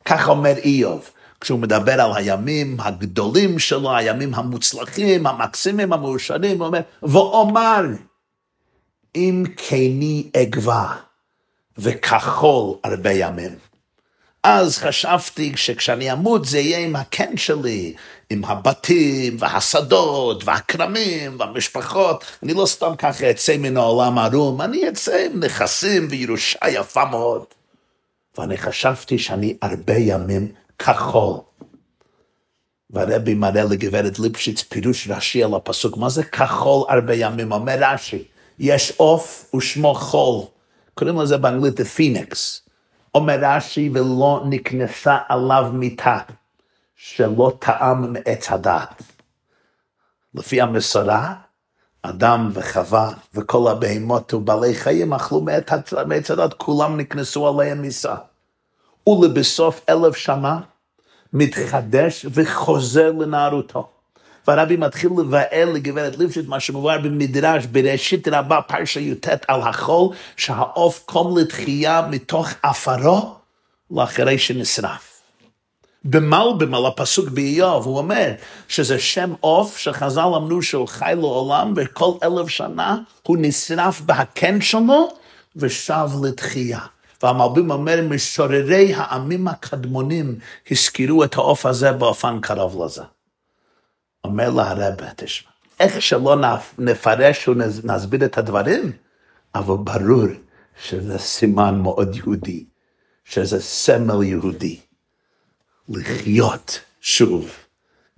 כך 0.05 0.29
אומר 0.29 0.57
איוב, 0.57 1.09
כשהוא 1.41 1.59
מדבר 1.59 2.01
על 2.01 2.11
הימים 2.15 2.79
הגדולים 2.79 3.59
שלו, 3.59 3.95
הימים 3.95 4.35
המוצלחים, 4.35 5.27
המקסימים, 5.27 5.93
המאושרים, 5.93 6.57
הוא 6.57 6.67
אומר, 6.67 6.81
ואומר, 7.03 7.81
אם 9.15 9.43
כני 9.57 10.29
אגבה 10.41 10.95
וכחול 11.77 12.77
הרבה 12.83 13.11
ימים. 13.11 13.68
אז 14.43 14.77
חשבתי 14.77 15.53
שכשאני 15.55 16.11
אמות 16.11 16.45
זה 16.45 16.59
יהיה 16.59 16.79
עם 16.79 16.95
הקן 16.95 17.37
שלי, 17.37 17.93
עם 18.29 18.45
הבתים 18.45 19.37
והשדות 19.39 20.43
והכרמים 20.43 21.39
והמשפחות. 21.39 22.25
אני 22.43 22.53
לא 22.53 22.65
סתם 22.65 22.95
ככה 22.97 23.31
אצא 23.31 23.57
מן 23.57 23.77
העולם 23.77 24.17
ערום, 24.17 24.61
אני 24.61 24.89
אצא 24.89 25.25
עם 25.25 25.43
נכסים 25.43 26.07
וירושה 26.09 26.69
יפה 26.69 27.05
מאוד. 27.05 27.43
ואני 28.37 28.57
חשבתי 28.57 29.19
שאני 29.19 29.57
הרבה 29.61 29.97
ימים 29.97 30.51
כחול. 30.79 31.37
והרבי 32.89 33.33
מראה 33.33 33.63
לגברת 33.63 34.19
ליפשיץ 34.19 34.61
פירוש 34.61 35.07
רש"י 35.09 35.43
על 35.43 35.53
הפסוק, 35.53 35.97
מה 35.97 36.09
זה 36.09 36.23
כחול 36.23 36.85
הרבה 36.89 37.15
ימים? 37.15 37.51
אומר 37.51 37.77
רש"י, 37.81 38.23
יש 38.59 38.93
עוף 38.97 39.51
ושמו 39.55 39.93
חול, 39.93 40.45
קוראים 40.93 41.19
לזה 41.19 41.37
באנגלית 41.37 41.79
הפיניקס. 41.79 42.68
אומר 43.15 43.37
רש"י, 43.41 43.89
ולא 43.93 44.43
נכנסה 44.49 45.17
עליו 45.29 45.69
מיתה, 45.73 46.19
שלא 46.95 47.53
טעם 47.59 48.13
מעץ 48.13 48.51
הדעת. 48.51 49.03
לפי 50.33 50.61
המסורה, 50.61 51.33
אדם 52.01 52.49
וחווה 52.53 53.11
וכל 53.33 53.71
הבהמות 53.71 54.33
ובעלי 54.33 54.75
חיים 54.75 55.13
אכלו 55.13 55.41
מעץ 56.07 56.31
הדת, 56.31 56.53
כולם 56.53 56.97
נכנסו 56.97 57.47
עליהם 57.47 57.81
מיסה. 57.81 58.15
ולבסוף 59.09 59.81
אלף 59.89 60.15
שנה 60.15 60.59
מתחדש 61.33 62.25
וחוזר 62.33 63.11
לנערותו. 63.11 63.89
והרבי 64.47 64.77
מתחיל 64.77 65.11
לבאר 65.17 65.71
לגברת 65.73 66.17
ליפשיט 66.17 66.47
מה 66.47 66.59
שמובא 66.59 66.97
במדרש 66.97 67.65
בראשית 67.65 68.27
רבה 68.27 68.61
פרשה 68.61 68.99
י"ט 68.99 69.27
על 69.47 69.61
החול 69.61 70.15
שהעוף 70.37 71.03
קום 71.05 71.37
לתחייה 71.37 72.07
מתוך 72.09 72.49
עפרו 72.63 73.35
לאחרי 73.91 74.37
שנשרף. 74.37 75.21
במלבם 76.05 76.73
על 76.75 76.85
הפסוק 76.85 77.29
באיוב, 77.29 77.85
הוא 77.85 77.97
אומר 77.97 78.31
שזה 78.67 78.99
שם 78.99 79.33
עוף 79.39 79.77
שחז"ל 79.77 80.21
אמרו 80.21 80.61
שהוא 80.61 80.87
חי 80.87 81.13
לעולם 81.17 81.73
וכל 81.75 82.11
אלף 82.23 82.47
שנה 82.47 82.97
הוא 83.23 83.37
נשרף 83.39 84.01
בהקן 84.01 84.61
שלו 84.61 85.09
ושב 85.55 86.07
לתחייה. 86.23 86.79
והמלבים 87.23 87.71
אומר, 87.71 88.01
משוררי 88.09 88.93
העמים 88.95 89.47
הקדמונים 89.47 90.35
הזכירו 90.71 91.23
את 91.23 91.35
העוף 91.35 91.65
הזה 91.65 91.91
באופן 91.91 92.39
קרוב 92.41 92.83
לזה. 92.83 93.03
אומר 94.23 94.49
לה 94.49 94.69
הרב, 94.69 94.95
תשמע, 95.15 95.51
איך 95.79 96.01
שלא 96.01 96.35
נפרש 96.77 97.47
ונסביר 97.47 98.25
את 98.25 98.37
הדברים, 98.37 98.91
אבל 99.55 99.75
ברור 99.83 100.27
שזה 100.85 101.19
סימן 101.19 101.79
מאוד 101.79 102.15
יהודי, 102.15 102.65
שזה 103.25 103.61
סמל 103.61 104.23
יהודי. 104.23 104.79
לחיות 105.89 106.79
שוב, 107.01 107.51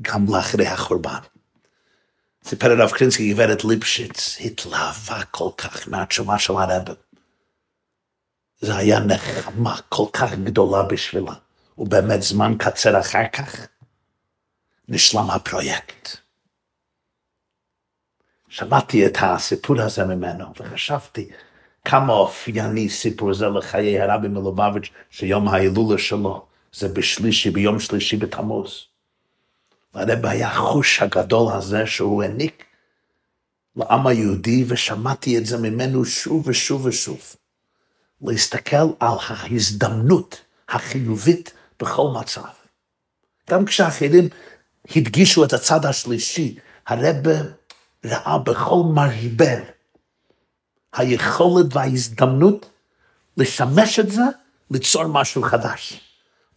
גם 0.02 0.26
לאחרי 0.30 0.68
החורבן. 0.68 1.20
סיפר 2.44 2.72
הרב 2.72 2.92
קרינסקי, 2.92 3.34
גברת 3.34 3.66
ליפשיץ, 3.66 4.38
התלהבה 4.46 5.24
כל 5.32 5.50
כך 5.58 5.88
מהתשומה 5.88 6.40
של 6.40 6.54
הרב. 6.54 6.88
זה 8.60 8.76
היה 8.76 9.00
נחמה 9.00 9.76
כל 9.90 10.06
כך 10.14 10.34
גדולה 10.34 10.84
בשבילה, 10.84 11.34
ובאמת 11.78 12.22
זמן 12.22 12.54
קצר 12.60 13.00
אחר 13.00 13.28
כך 13.34 13.68
נשלם 14.94 15.30
הפרויקט. 15.30 16.10
שמעתי 18.50 19.06
את 19.06 19.18
הסיפור 19.22 19.82
הזה 19.82 20.06
ממנו, 20.06 20.46
וחשבתי 20.60 21.30
כמה 21.86 22.14
אופייני 22.14 22.90
סיפור 22.90 23.34
זה 23.34 23.50
לחיי 23.50 24.02
הרבי 24.02 24.28
מלובביץ', 24.28 24.90
שיום 25.10 25.48
ההילולה 25.48 25.98
שלו 25.98 26.46
זה 26.74 26.88
בשלישי, 26.88 27.50
ביום 27.50 27.80
שלישי 27.80 28.18
בתמוז. 28.18 28.86
והרבי 29.94 30.30
היה 30.30 30.48
החוש 30.48 31.02
הגדול 31.02 31.54
הזה 31.54 31.86
שהוא 31.86 32.24
העניק 32.24 32.66
לעם 33.76 34.08
היהודי, 34.08 34.66
ושמעתי 34.68 35.38
את 35.38 35.46
זה 35.46 35.58
ממנו 35.58 36.06
שוב 36.06 36.48
ושוב 36.48 36.86
ושוב. 36.86 37.36
להסתכל 38.22 38.86
על 39.00 39.18
ההזדמנות 39.28 40.42
החיובית 40.70 41.54
בכל 41.80 42.08
מצב. 42.20 42.62
גם 43.50 43.66
כשאחרים 43.66 44.30
הדגישו 44.96 45.44
את 45.44 45.54
הצד 45.54 45.86
השלישי, 45.86 46.56
הרב 46.88 47.16
ראה 48.06 48.38
בכל 48.38 48.84
משבר 48.94 49.58
היכולת 50.94 51.66
וההזדמנות 51.76 52.70
לשמש 53.38 54.00
את 54.00 54.12
זה, 54.12 54.22
ליצור 54.72 55.08
משהו 55.08 55.44
חדש. 55.44 56.00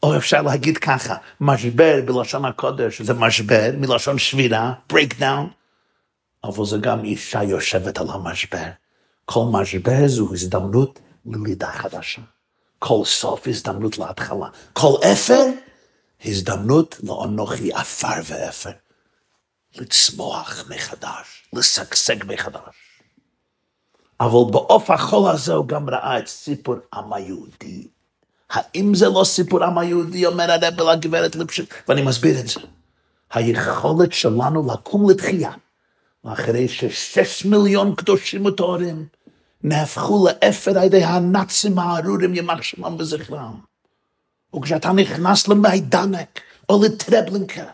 או 0.03 0.17
אפשר 0.17 0.43
להגיד 0.43 0.79
ככה, 0.79 1.17
משבר 1.41 2.01
בלשון 2.07 2.45
הקודש 2.45 3.03
זה 3.03 3.15
משבר, 3.15 3.71
מלשון 3.79 4.19
שבירה, 4.19 4.73
breakdown, 4.93 5.47
אבל 6.45 6.65
זה 6.65 6.79
גם 6.79 7.05
אישה 7.05 7.43
יושבת 7.43 7.99
על 7.99 8.07
המשבר. 8.11 8.67
כל 9.25 9.45
משבר 9.53 10.07
זו 10.07 10.29
הזדמנות 10.33 11.01
ללידה 11.27 11.73
חדשה. 11.73 12.23
כל 12.79 13.05
סוף 13.05 13.49
הזדמנות 13.49 13.99
להתחלה. 13.99 14.47
כל 14.73 14.95
אפר, 15.13 15.45
הזדמנות 16.25 17.01
לאנוכי 17.03 17.73
עפר 17.73 18.21
ואפר. 18.25 18.71
לצמוח 19.77 20.65
מחדש, 20.71 21.49
לשגשג 21.53 22.25
מחדש. 22.27 22.75
אבל 24.21 24.53
בעוף 24.53 24.91
החול 24.91 25.31
הזה 25.31 25.53
הוא 25.53 25.67
גם 25.67 25.91
ראה 25.91 26.19
את 26.19 26.27
סיפור 26.27 26.77
עם 26.95 27.13
היהודי. 27.13 27.87
האם 28.51 28.95
זה 28.95 29.09
לא 29.09 29.25
סיפור 29.25 29.65
עם 29.65 29.79
היהודי, 29.79 30.27
אומר 30.27 30.51
הרב 30.51 30.81
לגברת 30.81 31.37
ליפשיץ, 31.37 31.69
ואני 31.89 32.03
מסביר 32.03 32.41
את 32.41 32.49
זה. 32.49 32.61
היכולת 33.33 34.13
שלנו 34.13 34.73
לקום 34.73 35.11
לתחייה, 35.11 35.53
אחרי 36.25 36.69
ששש 36.69 37.45
מיליון 37.45 37.95
קדושים 37.95 38.47
וטהורים 38.47 39.07
נהפכו 39.63 40.27
לאפר 40.29 40.79
על 40.79 40.85
ידי 40.85 41.05
הנאצים 41.05 41.79
הארורים 41.79 42.35
ימח 42.35 42.63
שמם 42.63 42.97
וזכרם. 42.99 43.74
וכשאתה 44.55 44.93
נכנס 44.93 45.49
למיידנק 45.49 46.41
או 46.69 46.85
לטרבלינקה, 46.85 47.65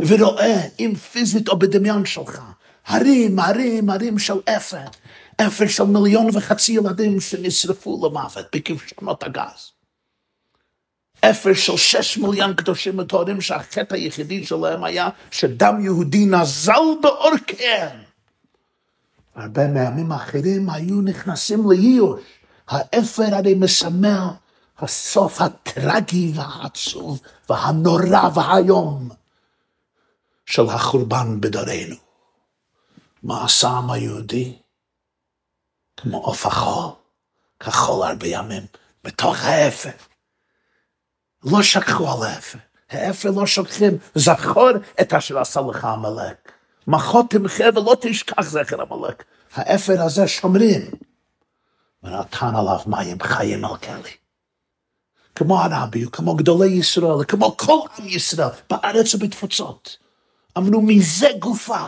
ורואה 0.00 0.60
אם 0.78 0.94
פיזית 0.94 1.48
או 1.48 1.58
בדמיון 1.58 2.06
שלך, 2.06 2.40
הרים, 2.86 3.38
הרים, 3.38 3.90
הרים 3.90 4.18
של 4.18 4.40
אפר, 4.44 4.84
אפר 5.36 5.66
של 5.66 5.84
מיליון 5.84 6.26
וחצי 6.32 6.72
ילדים 6.72 7.20
שנשרפו 7.20 8.06
למוות 8.06 8.46
בכבשונות 8.54 9.22
הגז. 9.22 9.70
אפר 11.20 11.54
של 11.54 11.76
שש 11.76 12.18
מיליון 12.18 12.54
קדושים 12.54 12.98
וטהורים 12.98 13.40
שהחטא 13.40 13.94
היחידי 13.94 14.46
שלהם 14.46 14.84
היה 14.84 15.08
שדם 15.30 15.80
יהודי 15.80 16.26
נזל 16.26 16.72
בעורקיהם. 17.02 17.98
הרבה 19.34 19.66
מהימים 19.66 20.12
האחרים 20.12 20.70
היו 20.70 21.00
נכנסים 21.00 21.70
לאיוש. 21.70 22.20
האפר 22.68 23.34
הרי 23.34 23.54
מסמל 23.54 24.26
הסוף 24.78 25.40
הטרגי 25.40 26.32
והעצוב 26.34 27.20
והנורא 27.48 28.28
והאיום 28.34 29.08
של 30.46 30.68
החורבן 30.70 31.40
בדורנו. 31.40 31.96
מה 33.22 33.46
העם 33.62 33.90
היהודי? 33.90 34.58
כמו 35.96 36.18
עוף 36.18 36.46
החול, 36.46 36.92
כחול 37.60 38.06
הרבה 38.06 38.26
ימים, 38.26 38.66
בתוך 39.04 39.36
האפר. 39.44 39.90
לא 41.44 41.62
שכחו 41.62 42.12
על 42.12 42.28
האפר. 42.28 42.58
האפר 42.90 43.30
לא 43.30 43.46
שוכחים, 43.46 43.98
זכור 44.14 44.70
את 45.00 45.12
אשר 45.12 45.38
עשה 45.38 45.60
לך 45.70 45.84
עמלק. 45.84 46.52
מחות 46.86 47.30
תמחה 47.30 47.64
ולא 47.74 47.96
תשכח 48.00 48.42
זכר 48.42 48.82
עמלק. 48.82 49.24
האפר 49.54 50.02
הזה 50.02 50.28
שומרים. 50.28 50.90
ונתן 52.02 52.56
עליו 52.56 52.78
מים 52.86 53.22
חיים 53.22 53.64
על 53.64 53.76
כלי. 53.76 54.25
כמו 55.36 55.62
הרבי, 55.62 56.04
כמו 56.12 56.34
גדולי 56.34 56.68
ישראל, 56.68 57.24
כמו 57.28 57.56
כל 57.56 57.78
עם 57.98 58.08
ישראל, 58.08 58.48
בארץ 58.70 59.14
ובתפוצות. 59.14 59.96
אמרו 60.58 60.82
מזה 60.82 61.28
גופה. 61.38 61.86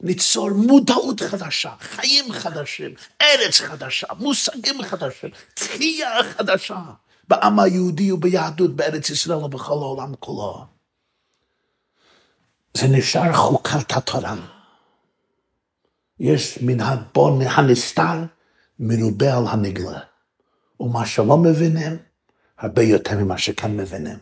ניצור 0.00 0.50
מודעות 0.50 1.20
חדשה, 1.20 1.72
חיים 1.80 2.32
חדשים, 2.32 2.94
ארץ 3.22 3.60
חדשה, 3.60 4.06
מושגים 4.18 4.82
חדשים, 4.82 5.30
תחייה 5.54 6.22
חדשה. 6.22 6.78
בעם 7.28 7.60
היהודי 7.60 8.12
וביהדות 8.12 8.76
בארץ 8.76 9.10
ישראל 9.10 9.44
ובכל 9.44 9.72
העולם 9.72 10.14
כולו. 10.20 10.64
זה 12.74 12.86
נשאר 12.86 13.32
חוקת 13.32 13.96
התורה. 13.96 14.34
יש 16.20 16.58
מן 16.62 16.80
הבון 16.80 17.42
הנסתר 17.42 18.24
מרובה 18.78 19.36
על 19.36 19.44
הנגלה. 19.48 19.98
ומה 20.80 21.06
שלא 21.06 21.36
מבינים, 21.36 21.96
הרבה 22.58 22.82
יותר 22.82 23.18
ממה 23.18 23.38
שכן 23.38 23.76
מבינים. 23.76 24.18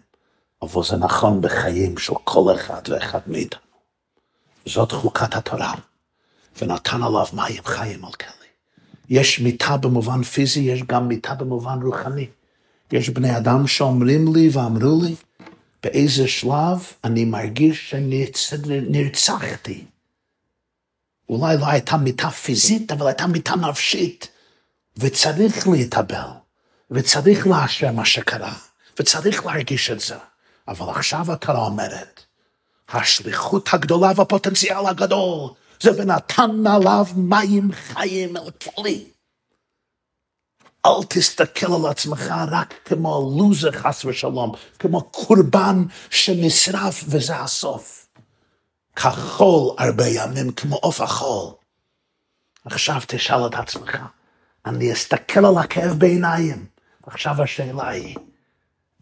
אבל 0.62 0.84
זה 0.84 0.96
נכון 0.96 1.40
בחיים 1.40 1.98
של 1.98 2.12
כל 2.24 2.54
אחד 2.54 2.82
ואחד 2.88 3.20
מאיתנו. 3.26 3.60
זאת 4.66 4.92
חוקת 4.92 5.34
התורה, 5.34 5.74
ונתן 6.62 7.02
עליו 7.02 7.26
מים 7.32 7.64
חיים 7.64 8.04
על 8.04 8.12
כלי. 8.12 8.48
יש 9.08 9.40
מיטה 9.40 9.76
במובן 9.76 10.22
פיזי, 10.22 10.60
יש 10.60 10.82
גם 10.82 11.08
מיטה 11.08 11.34
במובן 11.34 11.82
רוחני. 11.82 12.26
יש 12.92 13.08
בני 13.08 13.36
אדם 13.36 13.66
שאומרים 13.66 14.34
לי 14.34 14.48
ואמרו 14.52 15.02
לי, 15.02 15.14
באיזה 15.82 16.28
שלב 16.28 16.92
אני 17.04 17.24
מרגיש 17.24 17.90
שנרצחתי. 17.90 19.84
אולי 21.28 21.56
לא 21.56 21.66
הייתה 21.66 21.96
מיטה 21.96 22.30
פיזית, 22.30 22.92
אבל 22.92 23.06
הייתה 23.06 23.26
מיטה 23.26 23.56
נפשית, 23.56 24.28
וצריך 24.96 25.68
להתאבל, 25.68 26.28
וצריך 26.90 27.46
לאשר 27.46 27.92
מה 27.92 28.04
שקרה, 28.04 28.54
וצריך 28.98 29.46
להרגיש 29.46 29.90
את 29.90 30.00
זה. 30.00 30.16
אבל 30.68 30.90
עכשיו 30.90 31.32
התורה 31.32 31.66
אומרת, 31.66 32.20
השליחות 32.88 33.68
הגדולה 33.72 34.12
והפוטנציאל 34.16 34.86
הגדול, 34.86 35.50
זה 35.80 35.90
ונתן 36.02 36.66
עליו 36.66 37.06
מים 37.16 37.72
חיים 37.72 38.36
אל 38.36 38.50
כלי. 38.50 39.04
אל 40.86 41.04
תסתכל 41.08 41.72
על 41.74 41.90
עצמך 41.90 42.34
רק 42.50 42.74
כמו 42.84 43.34
לוזר 43.38 43.72
חס 43.72 44.04
ושלום, 44.04 44.52
כמו 44.78 45.02
קורבן 45.02 45.84
שנשרף 46.10 47.04
וזה 47.08 47.36
הסוף. 47.36 48.06
כחול 48.96 49.74
הרבה 49.78 50.06
ימים 50.08 50.52
כמו 50.52 50.76
עוף 50.76 51.00
החול. 51.00 51.52
עכשיו 52.64 53.00
תשאל 53.06 53.46
את 53.46 53.54
עצמך, 53.54 53.98
אני 54.66 54.92
אסתכל 54.92 55.46
על 55.46 55.58
הכאב 55.58 55.92
בעיניים, 55.98 56.66
עכשיו 57.06 57.42
השאלה 57.42 57.88
היא, 57.88 58.16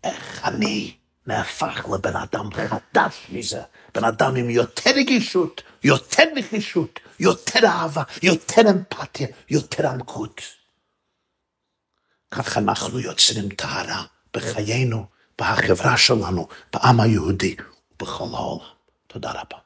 איך 0.04 0.40
אני 0.44 0.96
נהפך 1.26 1.86
לבן 1.94 2.16
אדם 2.16 2.48
חדש 2.52 3.26
מזה, 3.32 3.62
בן 3.94 4.04
אדם 4.04 4.36
עם 4.36 4.50
יותר 4.50 4.90
רגישות, 4.96 5.62
יותר 5.84 6.24
נחישות, 6.34 7.00
יותר 7.20 7.66
אהבה, 7.66 8.02
יותר 8.22 8.62
אמפתיה, 8.70 9.26
יותר 9.50 9.88
עמקות. 9.88 10.40
כך 12.30 12.58
אנחנו 12.58 12.98
יוצרים 12.98 13.48
טהרה 13.48 14.04
בחיינו, 14.34 15.06
בחברה 15.38 15.96
שלנו, 15.96 16.48
בעם 16.72 17.00
היהודי 17.00 17.56
ובכל 17.92 18.24
העולם. 18.34 18.64
תודה 19.06 19.30
רבה. 19.30 19.61